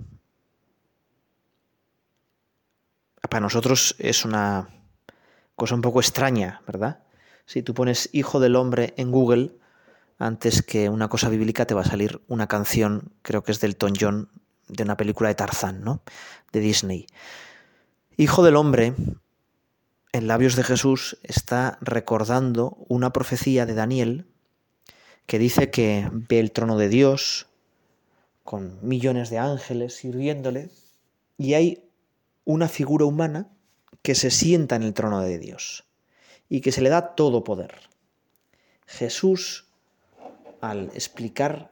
Para 3.30 3.40
nosotros 3.40 3.96
es 3.98 4.26
una 4.26 4.68
cosa 5.56 5.74
un 5.74 5.82
poco 5.82 6.02
extraña, 6.02 6.62
¿verdad? 6.68 7.02
Si 7.46 7.64
tú 7.64 7.74
pones 7.74 8.10
Hijo 8.12 8.42
del 8.42 8.58
Hombre 8.58 8.94
en 8.98 9.10
Google, 9.10 9.56
antes 10.20 10.62
que 10.62 10.90
una 10.90 11.08
cosa 11.08 11.30
bíblica 11.30 11.66
te 11.66 11.74
va 11.74 11.82
a 11.82 11.86
salir 11.86 12.22
una 12.28 12.48
canción, 12.48 13.14
creo 13.22 13.42
que 13.42 13.54
es 13.54 13.62
del 13.62 13.78
Ton 13.78 13.94
John, 13.98 14.30
de 14.68 14.84
una 14.84 14.98
película 14.98 15.30
de 15.30 15.36
Tarzán, 15.36 15.82
¿no? 15.82 16.04
De 16.52 16.60
Disney. 16.60 17.08
Hijo 18.18 18.44
del 18.44 18.58
hombre, 18.58 18.94
en 20.14 20.28
labios 20.28 20.56
de 20.56 20.64
Jesús, 20.64 21.18
está 21.24 21.80
recordando 21.82 22.78
una 22.88 23.12
profecía 23.12 23.66
de 23.66 23.74
Daniel 23.74 24.28
que 25.26 25.40
dice 25.40 25.72
que 25.72 26.08
ve 26.12 26.40
el 26.40 26.52
trono 26.52 26.78
de 26.78 26.88
Dios 26.88 27.48
con 28.44 28.78
millones 28.88 29.32
de 29.32 29.40
ángeles 29.40 29.96
sirviéndole 29.96 30.70
y 31.38 31.56
hay 31.56 31.84
una 32.46 32.68
figura 32.68 33.06
humana 33.06 33.50
que 34.04 34.14
se 34.14 34.30
sienta 34.30 34.76
en 34.76 34.84
el 34.84 34.94
trono 34.94 35.22
de 35.22 35.40
Dios 35.40 35.86
y 36.48 36.62
que 36.62 36.72
se 36.72 36.82
le 36.82 36.90
da 36.90 37.16
todo 37.16 37.44
poder. 37.44 37.74
Jesús, 38.86 39.66
al 40.62 40.92
explicar 40.94 41.72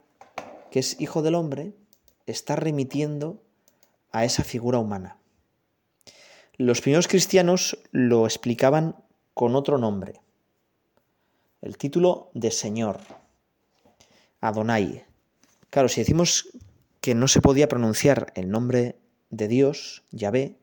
que 0.72 0.80
es 0.80 1.00
hijo 1.00 1.22
del 1.22 1.36
hombre, 1.36 1.74
está 2.26 2.56
remitiendo 2.56 3.40
a 4.10 4.24
esa 4.24 4.42
figura 4.42 4.78
humana. 4.78 5.21
Los 6.58 6.82
primeros 6.82 7.08
cristianos 7.08 7.78
lo 7.92 8.26
explicaban 8.26 8.96
con 9.32 9.56
otro 9.56 9.78
nombre, 9.78 10.20
el 11.62 11.78
título 11.78 12.30
de 12.34 12.50
Señor, 12.50 13.00
Adonai. 14.42 15.04
Claro, 15.70 15.88
si 15.88 16.02
decimos 16.02 16.50
que 17.00 17.14
no 17.14 17.26
se 17.26 17.40
podía 17.40 17.68
pronunciar 17.68 18.32
el 18.36 18.50
nombre 18.50 18.96
de 19.30 19.48
Dios, 19.48 20.04
Yahvé, 20.10 20.58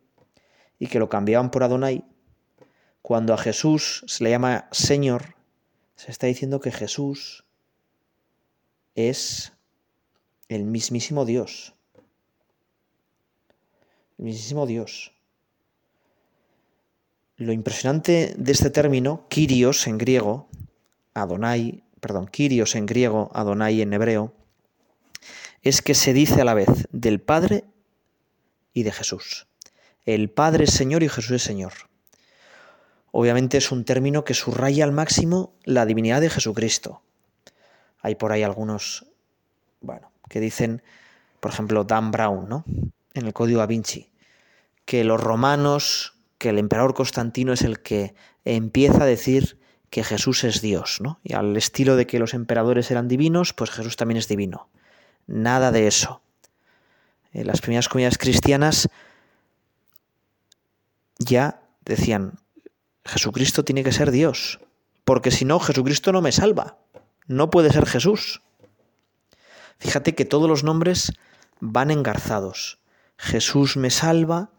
y 0.78 0.88
que 0.88 0.99
lo 0.99 1.10
cambiaban 1.10 1.49
por 1.49 1.63
Adonai, 1.63 2.06
cuando 3.02 3.34
a 3.34 3.38
Jesús 3.38 4.04
se 4.08 4.23
le 4.23 4.30
llama 4.30 4.67
Señor, 4.71 5.36
se 5.95 6.12
está 6.12 6.28
diciendo 6.28 6.60
que 6.60 6.71
Jesús 6.71 7.45
es 8.93 9.54
el 10.49 10.65
mismísimo 10.65 11.25
Dios. 11.25 11.73
El 14.19 14.25
mismísimo 14.25 14.67
Dios. 14.67 15.13
Lo 17.39 17.54
impresionante 17.54 18.36
de 18.38 18.52
este 18.52 18.69
término, 18.69 19.25
Kyrios 19.30 19.88
en 19.88 19.97
griego, 19.97 20.49
Adonai, 21.13 21.86
perdón, 22.02 22.28
Kyrios 22.28 22.75
en 22.75 22.86
griego, 22.86 23.32
Adonai 23.34 23.82
en 23.82 23.93
hebreo, 23.93 24.34
es 25.62 25.82
que 25.82 25.95
se 25.95 26.12
dice 26.12 26.41
a 26.41 26.43
la 26.43 26.54
vez 26.54 26.89
del 26.91 27.21
Padre 27.21 27.63
y 28.73 28.84
de 28.84 28.91
Jesús. 28.91 29.47
El 30.06 30.30
Padre 30.30 30.65
es 30.65 30.71
Señor 30.71 31.02
y 31.02 31.08
Jesús 31.08 31.32
es 31.32 31.41
Señor. 31.41 31.71
Obviamente 33.13 33.58
es 33.58 33.71
un 33.71 33.86
término 33.86 34.25
que 34.25 34.34
subraya 34.34 34.84
al 34.84 34.91
máximo 34.91 35.54
la 35.63 35.86
divinidad 35.86 36.19
de 36.19 36.30
Jesucristo. 36.30 37.04
Hay 38.02 38.15
por 38.15 38.34
ahí 38.34 38.43
algunos, 38.43 39.06
bueno, 39.80 40.12
que 40.28 40.41
dicen, 40.41 40.82
por 41.39 41.52
ejemplo, 41.52 41.86
Dan 41.86 42.12
Brown, 42.12 42.49
¿no? 42.49 42.65
En 43.13 43.28
el 43.28 43.32
Código 43.32 43.60
da 43.60 43.65
Vinci, 43.65 44.12
que 44.84 45.06
los 45.06 45.21
romanos, 45.21 46.18
que 46.39 46.49
el 46.49 46.58
emperador 46.58 46.95
Constantino 46.95 47.54
es 47.54 47.62
el 47.62 47.82
que 47.82 48.15
empieza 48.45 49.04
a 49.04 49.06
decir 49.06 49.60
que 49.91 50.04
Jesús 50.04 50.43
es 50.43 50.62
Dios, 50.62 50.99
¿no? 51.02 51.19
Y 51.23 51.34
al 51.34 51.56
estilo 51.58 51.95
de 51.95 52.08
que 52.08 52.17
los 52.17 52.34
emperadores 52.34 52.89
eran 52.89 53.08
divinos, 53.08 53.54
pues 53.54 53.69
Jesús 53.69 53.97
también 53.97 54.17
es 54.17 54.28
divino. 54.28 54.69
Nada 55.28 55.71
de 55.71 55.86
eso. 55.88 56.21
En 57.34 57.45
las 57.45 57.62
primeras 57.62 57.89
comunidades 57.89 58.17
cristianas 58.17 58.89
ya 61.19 61.62
decían, 61.86 62.39
Jesucristo 63.04 63.65
tiene 63.65 63.84
que 63.84 63.91
ser 63.91 64.10
Dios, 64.10 64.60
porque 65.04 65.32
si 65.32 65.45
no, 65.45 65.60
Jesucristo 65.60 66.12
no 66.12 66.21
me 66.21 66.32
salva. 66.32 66.78
No 67.28 67.49
puede 67.49 67.71
ser 67.71 67.86
Jesús. 67.86 68.41
Fíjate 69.78 70.15
que 70.15 70.25
todos 70.25 70.49
los 70.49 70.63
nombres 70.63 71.12
van 71.60 71.91
engarzados. 71.91 72.80
Jesús 73.17 73.75
me 73.75 73.89
salva, 73.89 74.52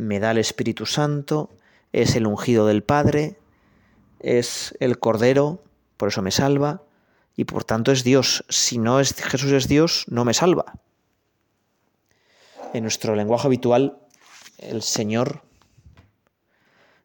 me 0.00 0.20
da 0.20 0.30
el 0.30 0.38
Espíritu 0.38 0.86
Santo, 0.86 1.50
es 1.92 2.16
el 2.16 2.26
ungido 2.26 2.66
del 2.66 2.82
Padre, 2.82 3.38
es 4.20 4.76
el 4.80 4.98
Cordero, 4.98 5.62
por 5.96 6.08
eso 6.08 6.22
me 6.22 6.30
salva, 6.30 6.82
y 7.36 7.44
por 7.44 7.64
tanto 7.64 7.92
es 7.92 8.04
Dios. 8.04 8.44
Si 8.48 8.78
no 8.78 9.00
es 9.00 9.14
Jesús 9.14 9.52
es 9.52 9.68
Dios, 9.68 10.04
no 10.08 10.24
me 10.24 10.34
salva. 10.34 10.74
En 12.72 12.82
nuestro 12.82 13.14
lenguaje 13.14 13.46
habitual, 13.46 13.98
el 14.58 14.82
Señor, 14.82 15.42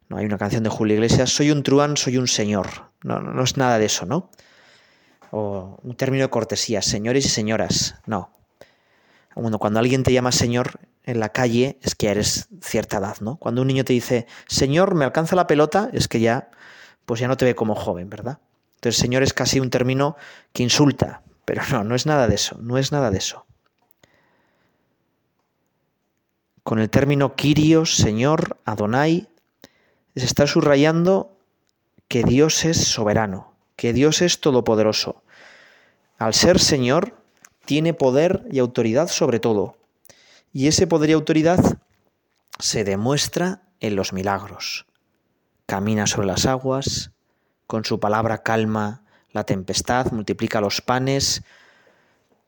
no 0.10 0.18
hay 0.18 0.26
una 0.26 0.38
canción 0.38 0.64
de 0.64 0.70
Julio 0.70 0.96
Iglesias, 0.96 1.32
soy 1.32 1.52
un 1.52 1.64
truán, 1.64 1.98
soy 1.98 2.18
un 2.18 2.28
señor. 2.28 2.92
No, 3.04 3.20
no 3.20 3.44
es 3.44 3.58
nada 3.58 3.80
de 3.80 3.86
eso, 3.86 4.06
¿no? 4.06 4.30
o 5.32 5.78
un 5.84 5.96
término 5.96 6.24
de 6.24 6.30
cortesía, 6.30 6.82
señores 6.82 7.26
y 7.26 7.30
señoras. 7.30 7.96
No. 8.06 8.32
cuando 9.34 9.80
alguien 9.80 10.04
te 10.04 10.14
llama 10.14 10.32
señor 10.32 10.80
en 11.06 11.20
la 11.20 11.30
calle 11.30 11.78
es 11.82 11.96
que 11.96 12.10
eres 12.10 12.48
cierta 12.62 12.98
edad, 12.98 13.18
¿no? 13.22 13.38
Cuando 13.38 13.62
un 13.62 13.68
niño 13.68 13.86
te 13.86 13.94
dice, 13.94 14.28
señor, 14.48 14.96
me 14.96 15.06
alcanza 15.06 15.36
la 15.36 15.48
pelota, 15.48 15.90
es 15.94 16.08
que 16.08 16.20
ya, 16.20 16.50
pues 17.06 17.20
ya 17.20 17.28
no 17.28 17.38
te 17.38 17.46
ve 17.46 17.56
como 17.56 17.76
joven, 17.76 18.10
¿verdad? 18.10 18.40
Entonces, 18.76 19.00
señor 19.00 19.24
es 19.24 19.34
casi 19.34 19.60
un 19.60 19.70
término 19.70 20.18
que 20.52 20.64
insulta, 20.64 21.22
pero 21.46 21.62
no, 21.72 21.84
no 21.84 21.96
es 21.96 22.06
nada 22.06 22.28
de 22.28 22.36
eso, 22.36 22.58
no 22.60 22.78
es 22.78 22.92
nada 22.92 23.12
de 23.12 23.20
eso. 23.20 23.46
Con 26.64 26.80
el 26.80 26.90
término 26.90 27.36
Kyrios, 27.36 27.96
Señor, 27.96 28.58
Adonai, 28.66 29.30
se 30.16 30.26
está 30.26 30.48
subrayando 30.48 31.38
que 32.08 32.24
Dios 32.24 32.66
es 32.66 32.88
soberano, 32.88 33.54
que 33.76 33.94
Dios 33.94 34.24
es 34.24 34.42
todopoderoso, 34.42 35.22
al 36.18 36.34
ser 36.34 36.60
Señor, 36.60 37.14
tiene 37.66 37.94
poder 37.94 38.48
y 38.52 38.60
autoridad 38.60 39.10
sobre 39.10 39.40
todo. 39.40 39.78
Y 40.56 40.70
ese 40.70 40.88
poder 40.88 41.10
y 41.10 41.14
autoridad 41.14 41.60
se 42.60 42.86
demuestra 42.86 43.64
en 43.82 43.98
los 43.98 44.14
milagros. 44.14 44.86
Camina 45.66 46.08
sobre 46.08 46.28
las 46.28 46.46
aguas, 46.46 47.12
con 47.68 47.84
su 47.84 48.00
palabra 48.00 48.42
calma 48.42 49.04
la 49.34 49.44
tempestad, 49.44 50.14
multiplica 50.14 50.62
los 50.62 50.80
panes, 50.80 51.44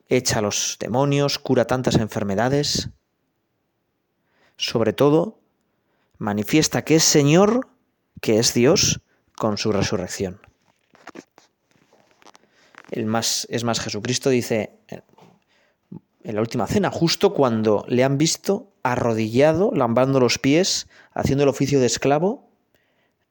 echa 0.08 0.40
los 0.40 0.78
demonios, 0.80 1.38
cura 1.38 1.66
tantas 1.66 1.96
enfermedades. 1.96 2.88
Sobre 4.56 4.94
todo, 4.94 5.38
manifiesta 6.16 6.86
que 6.86 6.96
es 6.96 7.04
Señor, 7.04 7.68
que 8.22 8.38
es 8.38 8.54
Dios, 8.54 9.02
con 9.36 9.58
su 9.58 9.70
resurrección. 9.70 10.40
El 12.90 13.04
más, 13.04 13.46
es 13.50 13.64
más, 13.64 13.80
Jesucristo 13.80 14.30
dice 14.30 14.78
en 16.22 16.34
la 16.34 16.40
última 16.40 16.66
cena, 16.66 16.90
justo 16.90 17.32
cuando 17.32 17.84
le 17.88 18.04
han 18.04 18.18
visto 18.18 18.72
arrodillado, 18.82 19.70
lambando 19.72 20.20
los 20.20 20.38
pies, 20.38 20.88
haciendo 21.12 21.44
el 21.44 21.50
oficio 21.50 21.80
de 21.80 21.86
esclavo, 21.86 22.48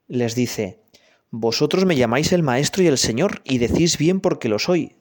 les 0.08 0.36
dice, 0.36 0.82
Vosotros 1.30 1.86
me 1.86 1.96
llamáis 1.96 2.32
el 2.32 2.44
Maestro 2.44 2.84
y 2.84 2.88
el 2.88 2.98
Señor, 2.98 3.42
y 3.44 3.58
decís 3.58 3.98
bien 3.98 4.22
porque 4.22 4.50
lo 4.50 4.60
soy. 4.60 4.96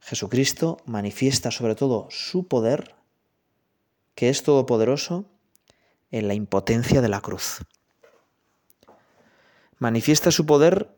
Jesucristo 0.00 0.78
manifiesta 0.86 1.50
sobre 1.50 1.74
todo 1.74 2.06
su 2.10 2.46
poder, 2.46 2.94
que 4.14 4.28
es 4.28 4.42
todopoderoso, 4.42 5.26
en 6.10 6.28
la 6.28 6.34
impotencia 6.34 7.02
de 7.02 7.08
la 7.08 7.20
cruz. 7.20 7.60
Manifiesta 9.78 10.30
su 10.30 10.46
poder 10.46 10.96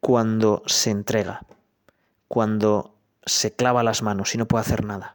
cuando 0.00 0.62
se 0.66 0.90
entrega, 0.90 1.46
cuando 2.26 2.93
se 3.26 3.54
clava 3.54 3.82
las 3.82 4.02
manos 4.02 4.34
y 4.34 4.38
no 4.38 4.46
puede 4.46 4.62
hacer 4.62 4.84
nada. 4.84 5.12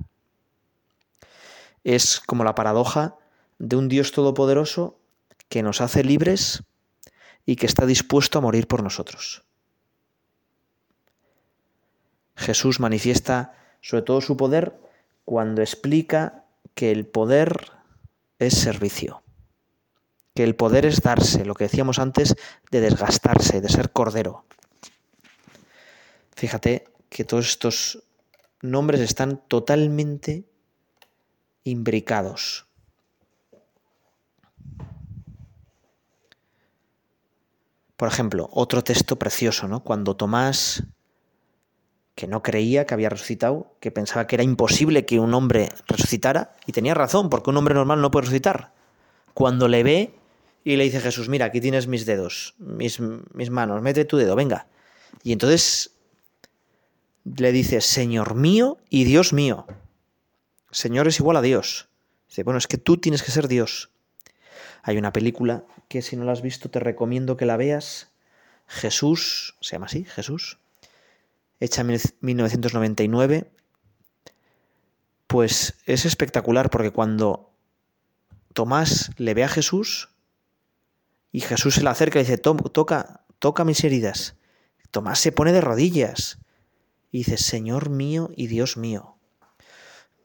Es 1.83 2.19
como 2.19 2.43
la 2.43 2.55
paradoja 2.55 3.15
de 3.57 3.75
un 3.75 3.87
Dios 3.89 4.11
todopoderoso 4.11 4.99
que 5.47 5.63
nos 5.63 5.81
hace 5.81 6.03
libres 6.03 6.63
y 7.45 7.55
que 7.55 7.65
está 7.65 7.85
dispuesto 7.85 8.37
a 8.37 8.41
morir 8.41 8.67
por 8.67 8.83
nosotros. 8.83 9.43
Jesús 12.35 12.79
manifiesta 12.79 13.53
sobre 13.81 14.03
todo 14.03 14.21
su 14.21 14.37
poder 14.37 14.79
cuando 15.25 15.61
explica 15.61 16.45
que 16.73 16.91
el 16.91 17.05
poder 17.05 17.71
es 18.39 18.53
servicio, 18.53 19.23
que 20.33 20.43
el 20.43 20.55
poder 20.55 20.85
es 20.85 21.01
darse, 21.01 21.43
lo 21.43 21.53
que 21.55 21.65
decíamos 21.65 21.99
antes 21.99 22.35
de 22.71 22.81
desgastarse, 22.81 23.61
de 23.61 23.69
ser 23.69 23.91
cordero. 23.91 24.45
Fíjate 26.35 26.88
que 27.09 27.25
todos 27.25 27.49
estos 27.49 28.03
nombres 28.61 29.01
están 29.01 29.41
totalmente 29.47 30.45
imbricados. 31.63 32.67
Por 37.97 38.07
ejemplo, 38.07 38.49
otro 38.53 38.81
texto 38.83 39.17
precioso, 39.17 39.67
¿no? 39.67 39.83
Cuando 39.83 40.15
Tomás, 40.15 40.83
que 42.15 42.27
no 42.27 42.41
creía 42.41 42.85
que 42.85 42.93
había 42.93 43.09
resucitado, 43.09 43.75
que 43.81 43.91
pensaba 43.91 44.25
que 44.25 44.37
era 44.37 44.43
imposible 44.43 45.05
que 45.05 45.19
un 45.19 45.33
hombre 45.33 45.69
resucitara, 45.85 46.55
y 46.65 46.71
tenía 46.71 46.93
razón, 46.93 47.29
porque 47.29 47.49
un 47.49 47.57
hombre 47.57 47.75
normal 47.75 48.01
no 48.01 48.09
puede 48.09 48.27
resucitar. 48.27 48.71
Cuando 49.33 49.67
le 49.67 49.83
ve 49.83 50.13
y 50.63 50.77
le 50.77 50.85
dice 50.85 51.01
Jesús, 51.01 51.27
mira, 51.27 51.47
aquí 51.47 51.59
tienes 51.59 51.87
mis 51.87 52.05
dedos, 52.05 52.55
mis, 52.57 53.01
mis 53.01 53.49
manos, 53.49 53.81
mete 53.81 54.05
tu 54.05 54.15
dedo, 54.15 54.35
venga. 54.35 54.67
Y 55.23 55.33
entonces 55.33 55.98
le 57.23 57.51
dice, 57.51 57.81
Señor 57.81 58.35
mío 58.35 58.77
y 58.89 59.03
Dios 59.03 59.33
mío. 59.33 59.65
Señor 60.71 61.07
es 61.07 61.19
igual 61.19 61.37
a 61.37 61.41
Dios. 61.41 61.89
Dice, 62.27 62.43
bueno, 62.43 62.57
es 62.57 62.67
que 62.67 62.77
tú 62.77 62.97
tienes 62.97 63.23
que 63.23 63.31
ser 63.31 63.47
Dios. 63.47 63.91
Hay 64.83 64.97
una 64.97 65.13
película 65.13 65.65
que 65.87 66.01
si 66.01 66.15
no 66.15 66.25
la 66.25 66.31
has 66.31 66.41
visto 66.41 66.69
te 66.69 66.79
recomiendo 66.79 67.37
que 67.37 67.45
la 67.45 67.57
veas. 67.57 68.11
Jesús, 68.67 69.55
se 69.61 69.75
llama 69.75 69.87
así, 69.87 70.05
Jesús, 70.05 70.59
hecha 71.59 71.81
en 71.81 71.99
1999. 72.21 73.51
Pues 75.27 75.75
es 75.85 76.05
espectacular 76.05 76.69
porque 76.69 76.91
cuando 76.91 77.51
Tomás 78.53 79.11
le 79.17 79.33
ve 79.33 79.43
a 79.43 79.49
Jesús 79.49 80.09
y 81.31 81.41
Jesús 81.41 81.75
se 81.75 81.83
le 81.83 81.89
acerca 81.89 82.19
y 82.19 82.23
dice, 82.23 82.37
toca, 82.37 83.21
toca 83.39 83.65
mis 83.65 83.83
heridas. 83.83 84.35
Tomás 84.91 85.19
se 85.19 85.31
pone 85.31 85.51
de 85.51 85.61
rodillas 85.61 86.39
y 87.11 87.19
dice, 87.19 87.37
Señor 87.37 87.89
mío 87.89 88.31
y 88.35 88.47
Dios 88.47 88.77
mío. 88.77 89.17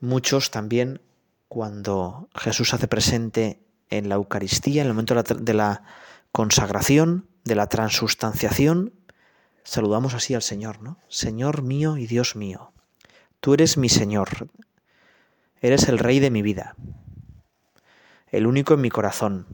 Muchos 0.01 0.51
también, 0.51 1.01
cuando 1.49 2.29
Jesús 2.35 2.75
hace 2.75 2.89
presente 2.89 3.61
en 3.91 4.09
la 4.09 4.17
Eucaristía, 4.17 4.83
en 4.83 4.89
el 4.89 4.95
momento 4.95 5.15
de 5.15 5.55
la, 5.55 5.83
consagración, 6.35 7.29
de 7.45 7.55
la 7.55 7.69
transustanciación, 7.69 8.93
saludamos 9.63 10.15
así 10.15 10.35
al 10.35 10.43
Señor, 10.43 10.83
¿no? 10.83 10.99
Señor 11.09 11.63
mío 11.63 11.97
y 11.97 12.09
Dios 12.09 12.35
mío, 12.35 12.73
tú 13.39 13.55
eres 13.55 13.77
mi 13.77 13.89
Señor, 13.89 14.49
eres 15.61 15.89
el 15.89 16.01
Rey 16.01 16.19
de 16.19 16.33
mi 16.33 16.43
vida, 16.43 16.75
el 18.27 18.49
único 18.49 18.75
en 18.75 18.81
mi 18.81 18.91
corazón. 18.91 19.47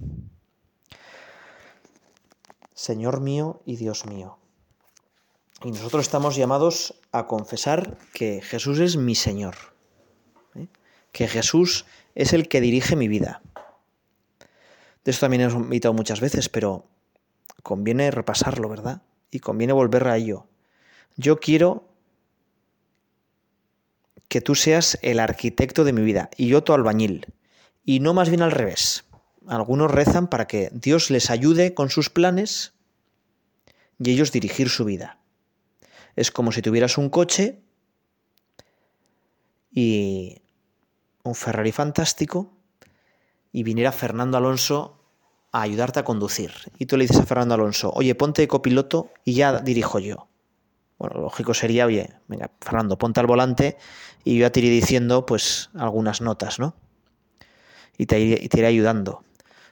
Señor 2.72 3.20
mío 3.20 3.60
y 3.66 3.76
Dios 3.76 4.06
mío. 4.06 4.39
Y 5.62 5.72
nosotros 5.72 6.06
estamos 6.06 6.36
llamados 6.36 6.94
a 7.12 7.26
confesar 7.26 7.98
que 8.14 8.40
Jesús 8.40 8.78
es 8.78 8.96
mi 8.96 9.14
Señor, 9.14 9.56
¿eh? 10.54 10.68
que 11.12 11.28
Jesús 11.28 11.84
es 12.14 12.32
el 12.32 12.48
que 12.48 12.62
dirige 12.62 12.96
mi 12.96 13.08
vida. 13.08 13.42
De 15.04 15.10
esto 15.10 15.24
también 15.24 15.42
hemos 15.42 15.54
invitado 15.54 15.92
muchas 15.92 16.20
veces, 16.20 16.48
pero 16.48 16.86
conviene 17.62 18.10
repasarlo, 18.10 18.70
¿verdad? 18.70 19.02
Y 19.30 19.40
conviene 19.40 19.74
volver 19.74 20.08
a 20.08 20.16
ello. 20.16 20.46
Yo 21.16 21.40
quiero 21.40 21.88
que 24.28 24.40
tú 24.40 24.54
seas 24.54 24.98
el 25.02 25.20
arquitecto 25.20 25.84
de 25.84 25.92
mi 25.92 26.00
vida 26.00 26.30
y 26.38 26.48
yo 26.48 26.64
tu 26.64 26.72
albañil. 26.72 27.26
Y 27.84 28.00
no 28.00 28.14
más 28.14 28.30
bien 28.30 28.40
al 28.40 28.52
revés. 28.52 29.04
Algunos 29.46 29.90
rezan 29.90 30.28
para 30.28 30.46
que 30.46 30.70
Dios 30.72 31.10
les 31.10 31.28
ayude 31.28 31.74
con 31.74 31.90
sus 31.90 32.08
planes 32.08 32.72
y 33.98 34.10
ellos 34.10 34.32
dirigir 34.32 34.70
su 34.70 34.84
vida. 34.86 35.19
Es 36.16 36.30
como 36.30 36.52
si 36.52 36.62
tuvieras 36.62 36.98
un 36.98 37.10
coche 37.10 37.62
y 39.70 40.42
un 41.22 41.34
Ferrari 41.34 41.72
fantástico 41.72 42.52
y 43.52 43.62
viniera 43.62 43.92
Fernando 43.92 44.36
Alonso 44.36 45.00
a 45.52 45.62
ayudarte 45.62 46.00
a 46.00 46.04
conducir. 46.04 46.52
Y 46.78 46.86
tú 46.86 46.96
le 46.96 47.04
dices 47.04 47.20
a 47.20 47.26
Fernando 47.26 47.54
Alonso, 47.54 47.90
oye, 47.94 48.14
ponte 48.14 48.42
de 48.42 48.48
copiloto 48.48 49.10
y 49.24 49.34
ya 49.34 49.60
dirijo 49.60 49.98
yo. 49.98 50.28
Bueno, 50.98 51.16
lo 51.16 51.22
lógico 51.22 51.54
sería, 51.54 51.86
oye, 51.86 52.10
venga, 52.28 52.50
Fernando, 52.60 52.98
ponte 52.98 53.20
al 53.20 53.26
volante 53.26 53.76
y 54.22 54.36
yo 54.36 54.42
ya 54.42 54.50
te 54.52 54.60
iré 54.60 54.68
diciendo, 54.68 55.24
pues, 55.24 55.70
algunas 55.74 56.20
notas, 56.20 56.58
¿no? 56.58 56.76
Y 57.96 58.06
te, 58.06 58.20
y 58.20 58.48
te 58.48 58.58
iré 58.58 58.66
ayudando. 58.66 59.24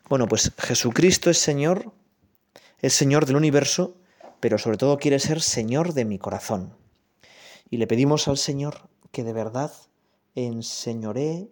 Bueno, 0.08 0.26
pues 0.26 0.52
Jesucristo 0.58 1.28
es 1.28 1.38
Señor, 1.38 1.92
es 2.80 2.94
Señor 2.94 3.26
del 3.26 3.36
universo, 3.36 3.96
pero 4.40 4.58
sobre 4.58 4.78
todo 4.78 4.98
quiere 4.98 5.18
ser 5.18 5.40
Señor 5.40 5.94
de 5.94 6.04
mi 6.04 6.18
corazón. 6.18 6.76
Y 7.70 7.76
le 7.76 7.86
pedimos 7.86 8.28
al 8.28 8.38
Señor 8.38 8.88
que 9.10 9.24
de 9.24 9.32
verdad 9.32 9.72
enseñoree 10.34 11.50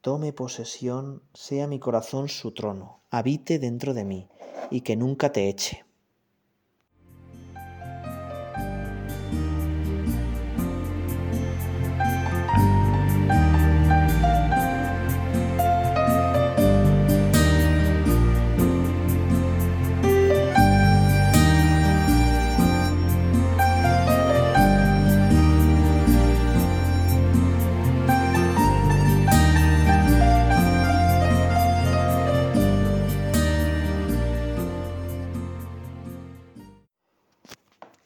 tome 0.00 0.32
posesión, 0.32 1.22
sea 1.32 1.66
mi 1.66 1.78
corazón 1.78 2.28
su 2.28 2.52
trono, 2.52 3.00
habite 3.10 3.58
dentro 3.58 3.94
de 3.94 4.04
mí 4.04 4.28
y 4.70 4.82
que 4.82 4.96
nunca 4.96 5.32
te 5.32 5.48
eche. 5.48 5.84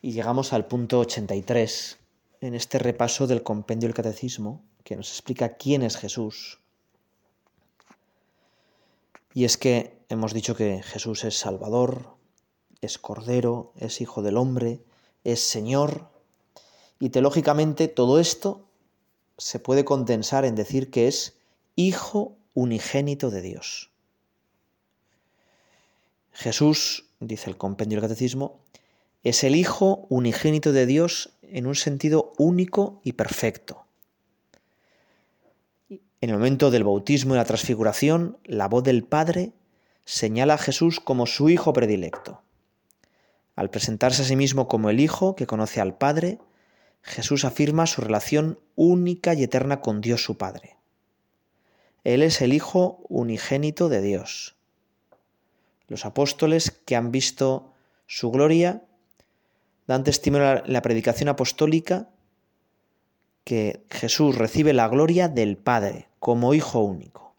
Y 0.08 0.12
llegamos 0.12 0.54
al 0.54 0.64
punto 0.64 1.00
83 1.00 1.98
en 2.40 2.54
este 2.54 2.78
repaso 2.78 3.26
del 3.26 3.42
compendio 3.42 3.88
del 3.88 3.94
catecismo 3.94 4.64
que 4.82 4.96
nos 4.96 5.10
explica 5.10 5.58
quién 5.58 5.82
es 5.82 5.98
Jesús. 5.98 6.60
Y 9.34 9.44
es 9.44 9.58
que 9.58 10.00
hemos 10.08 10.32
dicho 10.32 10.56
que 10.56 10.82
Jesús 10.82 11.24
es 11.24 11.36
Salvador, 11.36 12.16
es 12.80 12.96
Cordero, 12.96 13.74
es 13.76 14.00
Hijo 14.00 14.22
del 14.22 14.38
Hombre, 14.38 14.80
es 15.24 15.40
Señor. 15.40 16.08
Y 16.98 17.10
teológicamente 17.10 17.86
todo 17.86 18.18
esto 18.18 18.66
se 19.36 19.58
puede 19.58 19.84
condensar 19.84 20.46
en 20.46 20.54
decir 20.54 20.90
que 20.90 21.06
es 21.06 21.36
Hijo 21.76 22.34
unigénito 22.54 23.28
de 23.28 23.42
Dios. 23.42 23.90
Jesús, 26.32 27.10
dice 27.20 27.50
el 27.50 27.58
compendio 27.58 27.96
del 28.00 28.08
catecismo, 28.08 28.60
Es 29.24 29.44
el 29.44 29.57
Hijo 29.57 30.07
unigénito 30.09 30.72
de 30.72 30.87
Dios 30.87 31.31
en 31.42 31.66
un 31.66 31.74
sentido 31.74 32.33
único 32.38 33.00
y 33.04 33.12
perfecto. 33.12 33.85
En 36.20 36.31
el 36.31 36.37
momento 36.37 36.70
del 36.70 36.85
bautismo 36.85 37.35
y 37.35 37.38
la 37.38 37.44
transfiguración, 37.44 38.38
la 38.44 38.68
voz 38.68 38.85
del 38.85 39.04
Padre 39.04 39.52
señala 40.04 40.54
a 40.54 40.59
Jesús 40.59 41.00
como 41.00 41.26
su 41.26 41.48
Hijo 41.48 41.72
predilecto. 41.72 42.42
Al 43.54 43.70
presentarse 43.70 44.22
a 44.22 44.24
sí 44.24 44.37
mismo 44.37 44.68
como 44.68 44.90
el 44.90 45.00
Hijo 45.00 45.37
que 45.37 45.46
conoce 45.46 45.81
al 45.81 45.96
Padre, 45.96 46.38
Jesús 47.02 47.44
afirma 47.44 47.87
su 47.87 48.00
relación 48.00 48.59
única 48.74 49.35
y 49.35 49.42
eterna 49.42 49.81
con 49.81 50.00
Dios 50.00 50.22
su 50.22 50.37
Padre. 50.37 50.76
Él 52.04 52.22
es 52.22 52.40
el 52.40 52.52
Hijo 52.52 53.00
unigénito 53.09 53.88
de 53.88 54.00
Dios. 54.00 54.57
Los 55.88 56.04
apóstoles 56.04 56.70
que 56.70 56.96
han 56.96 57.11
visto 57.11 57.72
su 58.07 58.31
gloria 58.31 58.83
dan 59.88 60.05
testimonio 60.05 60.62
la 60.66 60.83
predicación 60.83 61.29
apostólica 61.31 62.11
que 63.42 63.83
Jesús 63.90 64.37
recibe 64.37 64.74
la 64.74 64.87
gloria 64.87 65.29
del 65.29 65.57
Padre 65.57 66.09
como 66.20 66.53
Hijo 66.53 66.81
único. 66.81 67.35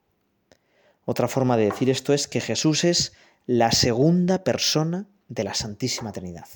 Otra 1.05 1.27
forma 1.27 1.55
de 1.55 1.65
decir 1.65 1.89
esto 1.89 2.11
es 2.11 2.27
que 2.27 2.41
Jesús 2.41 2.83
es 2.83 3.13
la 3.45 3.71
segunda 3.71 4.43
persona 4.43 5.05
de 5.27 5.43
la 5.43 5.53
Santísima 5.53 6.11
Trinidad. 6.11 6.47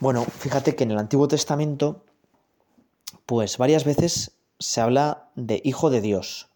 Bueno, 0.00 0.24
fíjate 0.24 0.74
que 0.74 0.84
en 0.84 0.92
el 0.92 0.98
Antiguo 0.98 1.28
Testamento, 1.28 2.02
pues 3.26 3.58
varias 3.58 3.84
veces 3.84 4.32
se 4.58 4.80
habla 4.80 5.28
de 5.34 5.60
Hijo 5.64 5.90
de 5.90 6.00
Dios, 6.00 6.48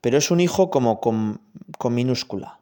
pero 0.00 0.18
es 0.18 0.32
un 0.32 0.40
hijo 0.40 0.70
como 0.70 1.00
con 1.00 1.40
minúscula. 1.90 2.58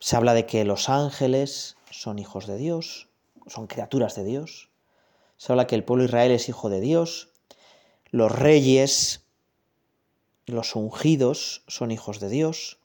Se 0.00 0.16
habla 0.16 0.32
de 0.32 0.46
que 0.46 0.64
los 0.64 0.88
ángeles 0.88 1.76
son 1.90 2.18
hijos 2.18 2.46
de 2.46 2.56
Dios, 2.56 3.08
son 3.46 3.66
criaturas 3.66 4.16
de 4.16 4.24
Dios. 4.24 4.70
Se 5.36 5.52
habla 5.52 5.66
que 5.66 5.74
el 5.74 5.84
pueblo 5.84 6.02
de 6.02 6.08
Israel 6.08 6.32
es 6.32 6.48
hijo 6.48 6.70
de 6.70 6.80
Dios. 6.80 7.28
Los 8.10 8.32
reyes, 8.32 9.24
los 10.46 10.74
ungidos 10.74 11.62
son 11.66 11.90
hijos 11.90 12.18
de 12.18 12.30
Dios. 12.30 12.78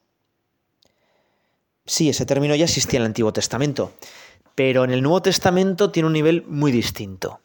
Sí, 1.86 2.10
ese 2.10 2.26
término 2.26 2.54
ya 2.54 2.64
existía 2.64 2.98
en 2.98 3.04
el 3.04 3.06
Antiguo 3.06 3.32
Testamento, 3.32 3.92
pero 4.54 4.84
en 4.84 4.90
el 4.90 5.02
Nuevo 5.02 5.22
Testamento 5.22 5.90
tiene 5.90 6.08
un 6.08 6.12
nivel 6.12 6.44
muy 6.46 6.70
distinto. 6.70 7.40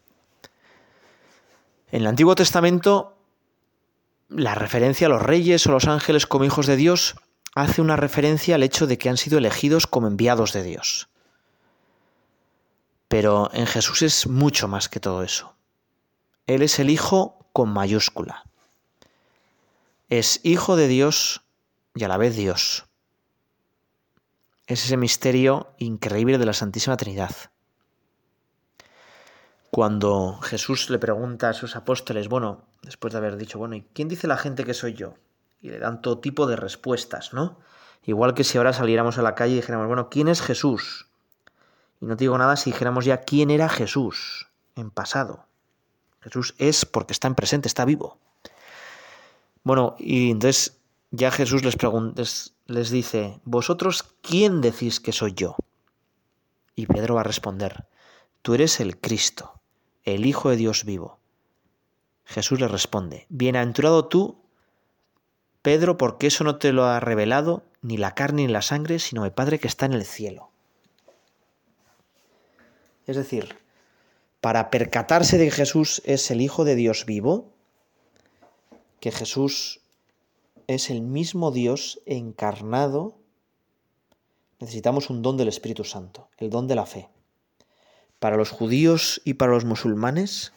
En 1.92 2.02
el 2.02 2.08
Antiguo 2.08 2.36
Testamento, 2.36 3.16
la 4.28 4.56
referencia 4.56 5.08
a 5.08 5.10
los 5.10 5.22
reyes 5.22 5.66
o 5.68 5.72
los 5.72 5.88
ángeles 5.88 6.26
como 6.26 6.46
hijos 6.46 6.66
de 6.68 6.76
Dios 6.76 7.16
hace 7.56 7.82
una 7.82 7.96
referencia 7.96 8.56
al 8.56 8.64
hecho 8.64 8.88
de 8.88 8.98
que 8.98 9.10
han 9.10 9.18
sido 9.18 9.38
elegidos 9.38 9.88
como 9.88 10.08
enviados 10.08 10.54
de 10.54 10.64
Dios. 10.64 11.10
Pero 13.08 13.50
en 13.54 13.68
Jesús 13.68 14.02
es 14.02 14.28
mucho 14.28 14.68
más 14.68 14.88
que 14.88 15.00
todo 15.00 15.24
eso. 15.24 15.54
Él 16.48 16.62
es 16.62 16.80
el 16.80 16.90
Hijo 16.90 17.46
con 17.52 17.70
mayúscula. 17.70 18.46
Es 20.10 20.40
Hijo 20.44 20.76
de 20.76 20.88
Dios 20.88 21.42
y 21.94 22.04
a 22.04 22.08
la 22.08 22.18
vez 22.18 22.36
Dios. 22.36 22.86
Es 24.68 24.86
ese 24.86 24.96
misterio 24.96 25.74
increíble 25.78 26.38
de 26.38 26.46
la 26.46 26.54
Santísima 26.54 26.96
Trinidad. 26.96 27.36
Cuando 29.72 30.40
Jesús 30.42 30.90
le 30.90 31.00
pregunta 31.00 31.50
a 31.50 31.54
sus 31.54 31.76
apóstoles, 31.76 32.28
bueno, 32.28 32.66
después 32.82 33.14
de 33.14 33.20
haber 33.20 33.38
dicho, 33.38 33.58
bueno, 33.58 33.76
¿y 33.76 33.82
quién 33.94 34.08
dice 34.08 34.28
la 34.28 34.38
gente 34.38 34.64
que 34.64 34.74
soy 34.74 34.94
yo? 34.94 35.16
Y 35.62 35.70
le 35.70 35.80
dan 35.80 36.02
todo 36.02 36.20
tipo 36.20 36.48
de 36.48 36.56
respuestas, 36.56 37.34
¿no? 37.34 37.60
Igual 38.04 38.34
que 38.34 38.44
si 38.44 38.58
ahora 38.58 38.74
saliéramos 38.74 39.18
a 39.18 39.22
la 39.22 39.36
calle 39.36 39.54
y 39.54 39.56
dijéramos, 39.58 39.88
bueno, 39.88 40.10
¿quién 40.10 40.28
es 40.28 40.42
Jesús? 40.42 41.08
Y 42.02 42.06
no 42.06 42.18
te 42.18 42.24
digo 42.24 42.38
nada 42.38 42.56
si 42.56 42.72
dijéramos 42.72 43.06
ya 43.06 43.22
quién 43.22 43.52
era 43.52 43.70
Jesús 43.70 44.48
en 44.76 44.90
pasado. 44.90 45.46
Jesús 46.22 46.56
es 46.58 46.86
porque 46.86 47.14
está 47.14 47.28
en 47.28 47.36
presente, 47.36 47.68
está 47.68 47.86
vivo. 47.86 48.18
Bueno, 49.64 49.96
y 50.00 50.32
entonces 50.32 50.80
ya 51.12 51.30
Jesús 51.30 51.64
les, 51.64 52.54
les 52.66 52.90
dice, 52.90 53.40
¿vosotros 53.44 54.04
quién 54.22 54.62
decís 54.62 55.00
que 55.00 55.12
soy 55.12 55.34
yo? 55.34 55.56
Y 56.76 56.88
Pedro 56.88 57.16
va 57.16 57.22
a 57.22 57.26
responder, 57.26 57.86
tú 58.42 58.56
eres 58.56 58.80
el 58.80 59.00
Cristo, 59.00 59.60
el 60.04 60.26
Hijo 60.26 60.50
de 60.50 60.56
Dios 60.56 60.86
vivo. 60.86 61.20
Jesús 62.24 62.60
le 62.60 62.68
responde, 62.68 63.28
bienaventurado 63.30 64.06
tú, 64.06 64.41
Pedro, 65.62 65.98
porque 65.98 66.28
eso 66.28 66.44
no 66.44 66.58
te 66.58 66.74
lo 66.74 66.86
ha 66.86 67.00
revelado 67.00 67.64
ni 67.82 67.98
la 67.98 68.14
carne 68.14 68.46
ni 68.46 68.52
la 68.52 68.62
sangre, 68.62 69.00
sino 69.00 69.26
el 69.26 69.32
Padre 69.32 69.60
que 69.60 69.68
está 69.68 69.86
en 69.86 69.94
el 69.94 70.06
cielo. 70.06 70.50
Es 73.06 73.16
decir, 73.16 73.58
para 74.40 74.70
percatarse 74.70 75.38
de 75.38 75.46
que 75.46 75.52
Jesús 75.52 76.02
es 76.06 76.32
el 76.32 76.42
Hijo 76.42 76.64
de 76.64 76.76
Dios 76.76 77.06
vivo, 77.06 77.52
que 79.00 79.12
Jesús 79.12 79.82
es 80.68 80.90
el 80.90 81.02
mismo 81.02 81.52
Dios 81.52 82.02
encarnado, 82.06 83.18
necesitamos 84.60 85.10
un 85.10 85.22
don 85.22 85.38
del 85.38 85.48
Espíritu 85.48 85.84
Santo, 85.84 86.30
el 86.38 86.50
don 86.50 86.68
de 86.68 86.76
la 86.76 86.86
fe. 86.86 87.10
Para 88.20 88.38
los 88.38 88.52
judíos 88.52 89.22
y 89.26 89.34
para 89.34 89.52
los 89.52 89.66
musulmanes, 89.66 90.54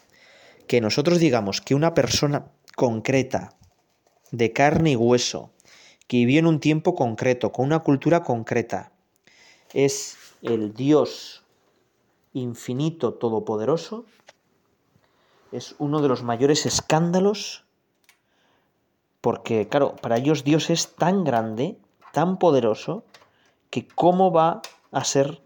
que 0.66 0.80
nosotros 0.80 1.18
digamos 1.18 1.60
que 1.60 1.74
una 1.74 1.94
persona 1.94 2.46
concreta, 2.76 3.56
de 4.36 4.52
carne 4.52 4.92
y 4.92 4.96
hueso, 4.96 5.50
que 6.08 6.18
vivió 6.18 6.40
en 6.40 6.46
un 6.46 6.60
tiempo 6.60 6.94
concreto, 6.94 7.52
con 7.52 7.66
una 7.66 7.80
cultura 7.80 8.22
concreta, 8.22 8.90
es 9.72 10.16
el 10.42 10.74
Dios 10.74 11.44
infinito, 12.32 13.14
todopoderoso, 13.14 14.04
es 15.52 15.76
uno 15.78 16.02
de 16.02 16.08
los 16.08 16.24
mayores 16.24 16.66
escándalos, 16.66 17.64
porque, 19.20 19.68
claro, 19.68 19.94
para 19.96 20.16
ellos 20.16 20.42
Dios 20.42 20.68
es 20.68 20.96
tan 20.96 21.22
grande, 21.22 21.78
tan 22.12 22.38
poderoso, 22.38 23.04
que 23.70 23.86
cómo 23.86 24.32
va 24.32 24.62
a 24.90 25.04
ser 25.04 25.40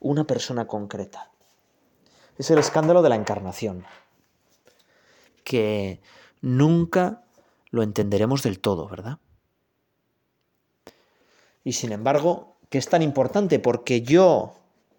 una 0.00 0.24
persona 0.24 0.66
concreta. 0.66 1.30
Es 2.36 2.50
el 2.50 2.58
escándalo 2.58 3.00
de 3.00 3.08
la 3.08 3.16
encarnación, 3.16 3.84
que 5.44 6.00
nunca 6.42 7.23
lo 7.74 7.82
entenderemos 7.82 8.44
del 8.44 8.60
todo, 8.60 8.88
¿verdad? 8.88 9.18
Y 11.64 11.72
sin 11.72 11.90
embargo, 11.90 12.56
que 12.70 12.78
es 12.78 12.88
tan 12.88 13.02
importante 13.02 13.58
porque 13.58 14.02
yo 14.02 14.54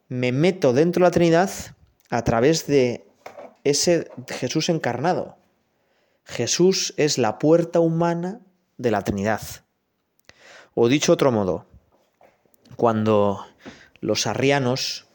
me 0.10 0.34
meto 0.34 0.74
dentro 0.74 1.00
de 1.00 1.08
la 1.08 1.12
Trinidad 1.12 1.50
a 2.10 2.24
través 2.24 2.68
de 2.68 3.08
ese 3.64 4.10
Jesús 4.28 4.68
encarnado. 4.68 5.38
Jesús 6.26 6.94
es 6.98 7.18
la 7.18 7.40
puerta 7.40 7.80
humana 7.80 8.42
de 8.78 8.92
la 8.92 9.04
Trinidad. 9.04 9.42
O 10.74 10.90
dicho 10.90 11.14
otro 11.14 11.32
modo, 11.32 11.66
cuando 12.76 13.46
los 14.02 14.28
arrianos, 14.28 15.06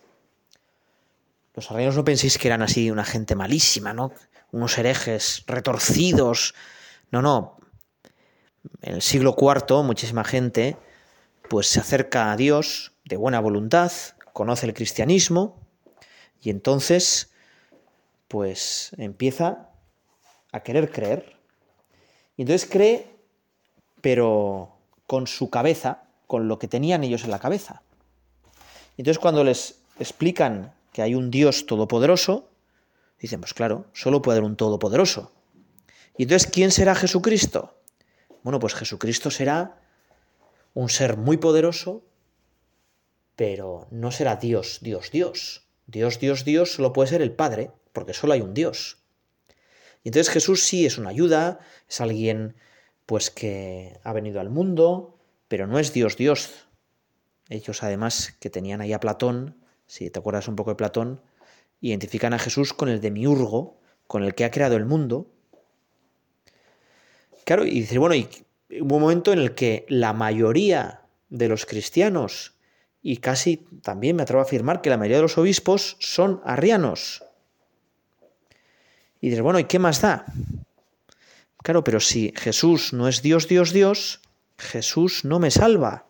los 1.54 1.70
arrianos 1.70 1.96
no 1.96 2.04
penséis 2.04 2.38
que 2.38 2.48
eran 2.48 2.62
así 2.62 2.90
una 2.90 3.04
gente 3.04 3.34
malísima, 3.34 3.92
¿no? 3.92 4.12
Unos 4.50 4.78
herejes 4.78 5.44
retorcidos. 5.46 6.54
No, 7.10 7.22
no. 7.22 7.58
En 8.82 8.94
el 8.94 9.02
siglo 9.02 9.36
IV 9.38 9.82
muchísima 9.82 10.24
gente 10.24 10.76
pues 11.48 11.66
se 11.66 11.80
acerca 11.80 12.30
a 12.30 12.36
Dios 12.36 12.92
de 13.04 13.16
buena 13.16 13.40
voluntad, 13.40 13.90
conoce 14.32 14.66
el 14.66 14.74
cristianismo 14.74 15.58
y 16.40 16.50
entonces 16.50 17.32
pues 18.28 18.92
empieza 18.96 19.70
a 20.52 20.60
querer 20.60 20.92
creer. 20.92 21.36
Y 22.36 22.42
entonces 22.42 22.68
cree, 22.70 23.16
pero 24.00 24.76
con 25.06 25.26
su 25.26 25.50
cabeza, 25.50 26.04
con 26.28 26.46
lo 26.46 26.58
que 26.58 26.68
tenían 26.68 27.02
ellos 27.02 27.24
en 27.24 27.32
la 27.32 27.40
cabeza. 27.40 27.82
Y 28.96 29.02
entonces 29.02 29.18
cuando 29.18 29.42
les 29.42 29.80
explican 29.98 30.72
que 30.92 31.02
hay 31.02 31.16
un 31.16 31.30
Dios 31.30 31.66
todopoderoso, 31.66 32.48
dicen, 33.18 33.40
pues 33.40 33.54
claro, 33.54 33.86
solo 33.92 34.22
puede 34.22 34.38
haber 34.38 34.48
un 34.48 34.56
todopoderoso. 34.56 35.32
Y 36.16 36.24
entonces, 36.24 36.50
¿quién 36.50 36.70
será 36.70 36.94
Jesucristo? 36.94 37.80
Bueno, 38.42 38.58
pues 38.58 38.74
Jesucristo 38.74 39.30
será 39.30 39.80
un 40.74 40.88
ser 40.88 41.16
muy 41.16 41.36
poderoso, 41.36 42.04
pero 43.36 43.86
no 43.90 44.10
será 44.12 44.36
Dios, 44.36 44.78
Dios, 44.82 45.10
Dios. 45.10 45.66
Dios, 45.86 46.20
Dios, 46.20 46.44
Dios 46.44 46.72
solo 46.74 46.92
puede 46.92 47.08
ser 47.08 47.22
el 47.22 47.32
Padre, 47.32 47.70
porque 47.92 48.14
solo 48.14 48.32
hay 48.32 48.40
un 48.40 48.54
Dios. 48.54 48.98
Y 50.02 50.08
entonces 50.08 50.32
Jesús 50.32 50.62
sí 50.62 50.86
es 50.86 50.98
una 50.98 51.10
ayuda, 51.10 51.60
es 51.88 52.00
alguien 52.00 52.54
pues 53.06 53.30
que 53.30 53.98
ha 54.04 54.12
venido 54.12 54.40
al 54.40 54.50
mundo, 54.50 55.18
pero 55.48 55.66
no 55.66 55.78
es 55.78 55.92
Dios, 55.92 56.16
Dios. 56.16 56.68
Ellos 57.48 57.82
además 57.82 58.36
que 58.38 58.50
tenían 58.50 58.80
ahí 58.80 58.92
a 58.92 59.00
Platón, 59.00 59.56
si 59.86 60.08
te 60.10 60.20
acuerdas 60.20 60.46
un 60.46 60.54
poco 60.54 60.70
de 60.70 60.76
Platón, 60.76 61.20
identifican 61.80 62.32
a 62.32 62.38
Jesús 62.38 62.72
con 62.72 62.88
el 62.88 63.00
demiurgo, 63.00 63.80
con 64.06 64.22
el 64.22 64.34
que 64.34 64.44
ha 64.44 64.52
creado 64.52 64.76
el 64.76 64.86
mundo. 64.86 65.32
Claro, 67.50 67.66
y 67.66 67.80
dice, 67.80 67.98
bueno, 67.98 68.14
y 68.14 68.28
hubo 68.80 68.94
un 68.94 69.02
momento 69.02 69.32
en 69.32 69.40
el 69.40 69.56
que 69.56 69.84
la 69.88 70.12
mayoría 70.12 71.00
de 71.30 71.48
los 71.48 71.66
cristianos 71.66 72.54
y 73.02 73.16
casi 73.16 73.56
también 73.82 74.14
me 74.14 74.22
atrevo 74.22 74.38
a 74.38 74.44
afirmar 74.44 74.80
que 74.80 74.88
la 74.88 74.96
mayoría 74.96 75.16
de 75.16 75.22
los 75.24 75.36
obispos 75.36 75.96
son 75.98 76.40
arrianos. 76.44 77.24
Y 79.20 79.30
dices, 79.30 79.42
bueno, 79.42 79.58
¿y 79.58 79.64
qué 79.64 79.80
más 79.80 80.00
da? 80.00 80.26
Claro, 81.56 81.82
pero 81.82 81.98
si 81.98 82.32
Jesús 82.36 82.92
no 82.92 83.08
es 83.08 83.20
Dios, 83.20 83.48
Dios, 83.48 83.72
Dios, 83.72 84.20
Jesús 84.56 85.24
no 85.24 85.40
me 85.40 85.50
salva. 85.50 86.06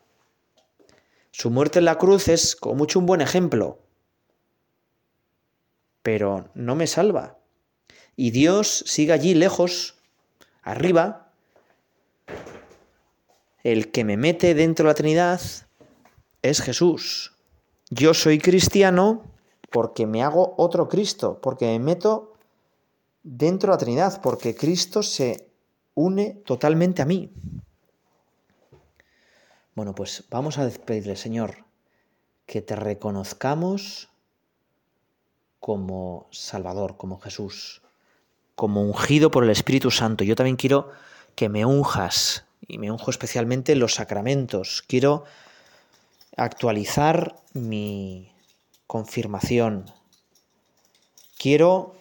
Su 1.30 1.48
muerte 1.48 1.78
en 1.78 1.86
la 1.86 1.96
cruz 1.96 2.28
es 2.28 2.54
como 2.54 2.74
mucho 2.74 2.98
un 2.98 3.06
buen 3.06 3.22
ejemplo, 3.22 3.80
pero 6.02 6.50
no 6.52 6.76
me 6.76 6.86
salva. 6.86 7.38
Y 8.14 8.30
Dios 8.30 8.84
sigue 8.86 9.14
allí 9.14 9.32
lejos, 9.32 9.94
arriba. 10.60 11.28
El 13.62 13.90
que 13.90 14.04
me 14.04 14.16
mete 14.16 14.54
dentro 14.54 14.84
de 14.84 14.90
la 14.90 14.94
Trinidad 14.94 15.40
es 16.42 16.60
Jesús. 16.62 17.34
Yo 17.90 18.14
soy 18.14 18.38
cristiano 18.38 19.24
porque 19.70 20.06
me 20.06 20.22
hago 20.22 20.54
otro 20.56 20.88
Cristo, 20.88 21.40
porque 21.40 21.66
me 21.66 21.78
meto 21.78 22.34
dentro 23.22 23.70
de 23.70 23.74
la 23.74 23.78
Trinidad, 23.78 24.20
porque 24.22 24.54
Cristo 24.54 25.02
se 25.02 25.48
une 25.94 26.42
totalmente 26.46 27.02
a 27.02 27.06
mí. 27.06 27.30
Bueno, 29.74 29.94
pues 29.94 30.24
vamos 30.30 30.58
a 30.58 30.68
pedirle, 30.68 31.16
Señor, 31.16 31.64
que 32.46 32.62
te 32.62 32.76
reconozcamos 32.76 34.08
como 35.60 36.26
Salvador, 36.30 36.96
como 36.96 37.20
Jesús, 37.20 37.82
como 38.54 38.82
ungido 38.82 39.30
por 39.30 39.44
el 39.44 39.50
Espíritu 39.50 39.90
Santo. 39.90 40.24
Yo 40.24 40.34
también 40.34 40.56
quiero 40.56 40.90
que 41.34 41.48
me 41.48 41.64
unjas, 41.64 42.44
y 42.70 42.78
me 42.78 42.90
unjo 42.90 43.10
especialmente 43.10 43.72
en 43.72 43.80
los 43.80 43.94
sacramentos. 43.94 44.82
Quiero 44.86 45.24
actualizar 46.36 47.36
mi 47.52 48.32
confirmación. 48.86 49.90
Quiero 51.36 51.96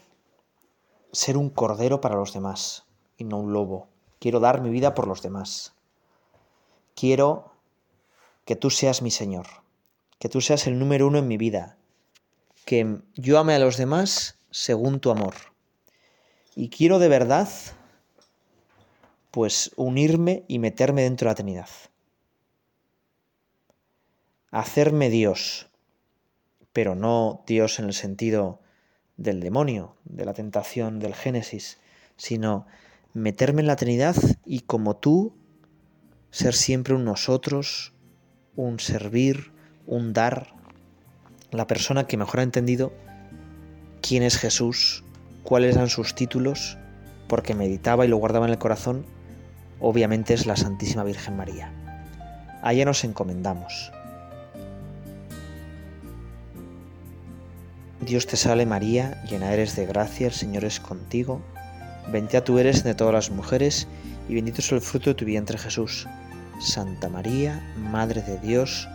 ser 1.12 1.38
un 1.38 1.50
cordero 1.50 2.02
para 2.02 2.16
los 2.16 2.34
demás 2.34 2.86
y 3.18 3.24
no 3.24 3.40
un 3.40 3.52
lobo. 3.52 3.88
Quiero 4.20 4.40
dar 4.40 4.62
mi 4.62 4.70
vida 4.70 4.94
por 4.94 5.08
los 5.08 5.22
demás. 5.22 5.74
Quiero 6.96 7.52
que 8.46 8.56
tú 8.56 8.70
seas 8.70 9.02
mi 9.02 9.12
Señor, 9.12 9.48
que 10.20 10.30
tú 10.30 10.42
seas 10.42 10.68
el 10.68 10.78
número 10.78 11.08
uno 11.08 11.18
en 11.18 11.28
mi 11.28 11.38
vida, 11.38 11.78
que 12.66 13.00
yo 13.16 13.40
ame 13.40 13.56
a 13.56 13.60
los 13.60 13.78
demás 13.78 14.38
según 14.52 15.00
tu 15.00 15.10
amor. 15.10 15.36
Y 16.56 16.70
quiero 16.70 17.00
de 17.00 17.08
verdad, 17.08 17.48
pues, 19.32 19.72
unirme 19.76 20.44
y 20.48 20.60
meterme 20.60 21.04
dentro 21.04 21.26
de 21.26 21.32
la 21.32 21.36
Trinidad. 21.36 21.70
Hacerme 24.52 25.10
Dios, 25.10 25.70
pero 26.74 26.96
no 26.96 27.44
Dios 27.46 27.80
en 27.80 27.86
el 27.86 27.94
sentido 27.94 28.62
del 29.18 29.42
demonio, 29.42 29.96
de 30.06 30.26
la 30.26 30.34
tentación 30.34 31.00
del 31.00 31.14
Génesis, 31.14 31.80
sino 32.18 32.66
meterme 33.14 33.62
en 33.62 33.68
la 33.68 33.76
Trinidad 33.76 34.16
y 34.46 34.62
como 34.62 34.96
tú, 34.98 35.36
ser 36.32 36.54
siempre 36.54 36.94
un 36.94 37.06
nosotros, 37.06 37.94
un 38.56 38.80
servir, 38.80 39.52
un 39.86 40.14
dar, 40.14 40.54
la 41.52 41.68
persona 41.68 42.06
que 42.08 42.18
mejor 42.18 42.40
ha 42.40 42.44
entendido 42.44 42.94
quién 44.02 44.24
es 44.24 44.38
Jesús, 44.38 45.04
cuáles 45.44 45.76
eran 45.76 45.90
sus 45.90 46.16
títulos, 46.16 46.78
porque 47.28 47.56
meditaba 47.56 48.06
y 48.06 48.08
lo 48.08 48.18
guardaba 48.18 48.46
en 48.46 48.52
el 48.52 48.60
corazón, 48.60 49.06
obviamente 49.80 50.34
es 50.34 50.46
la 50.46 50.56
Santísima 50.56 51.04
Virgen 51.04 51.38
María. 51.38 51.72
A 52.62 52.74
ella 52.74 52.86
nos 52.86 53.04
encomendamos. 53.04 53.92
Dios 58.02 58.28
te 58.28 58.38
salve 58.38 58.66
María, 58.66 59.22
llena 59.24 59.54
eres 59.54 59.76
de 59.76 59.86
gracia, 59.86 60.28
el 60.28 60.34
Señor 60.34 60.66
es 60.66 60.80
contigo, 60.80 61.42
bendita 62.12 62.44
tú 62.44 62.58
eres 62.58 62.78
entre 62.78 62.96
todas 62.96 63.14
las 63.14 63.30
mujeres, 63.30 63.88
y 64.28 64.36
bendito 64.36 64.62
es 64.62 64.72
el 64.72 64.82
fruto 64.82 65.12
de 65.12 65.16
tu 65.16 65.26
vientre 65.26 65.58
Jesús. 65.58 66.08
Santa 66.60 67.10
María, 67.10 67.62
Madre 67.78 68.22
de 68.22 68.40
Dios, 68.40 68.88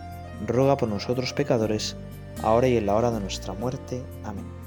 ruega 0.45 0.77
por 0.77 0.89
nosotros 0.89 1.33
pecadores, 1.33 1.95
ahora 2.43 2.67
y 2.67 2.77
en 2.77 2.87
la 2.87 2.95
hora 2.95 3.11
de 3.11 3.19
nuestra 3.19 3.53
muerte. 3.53 4.03
Amén. 4.23 4.64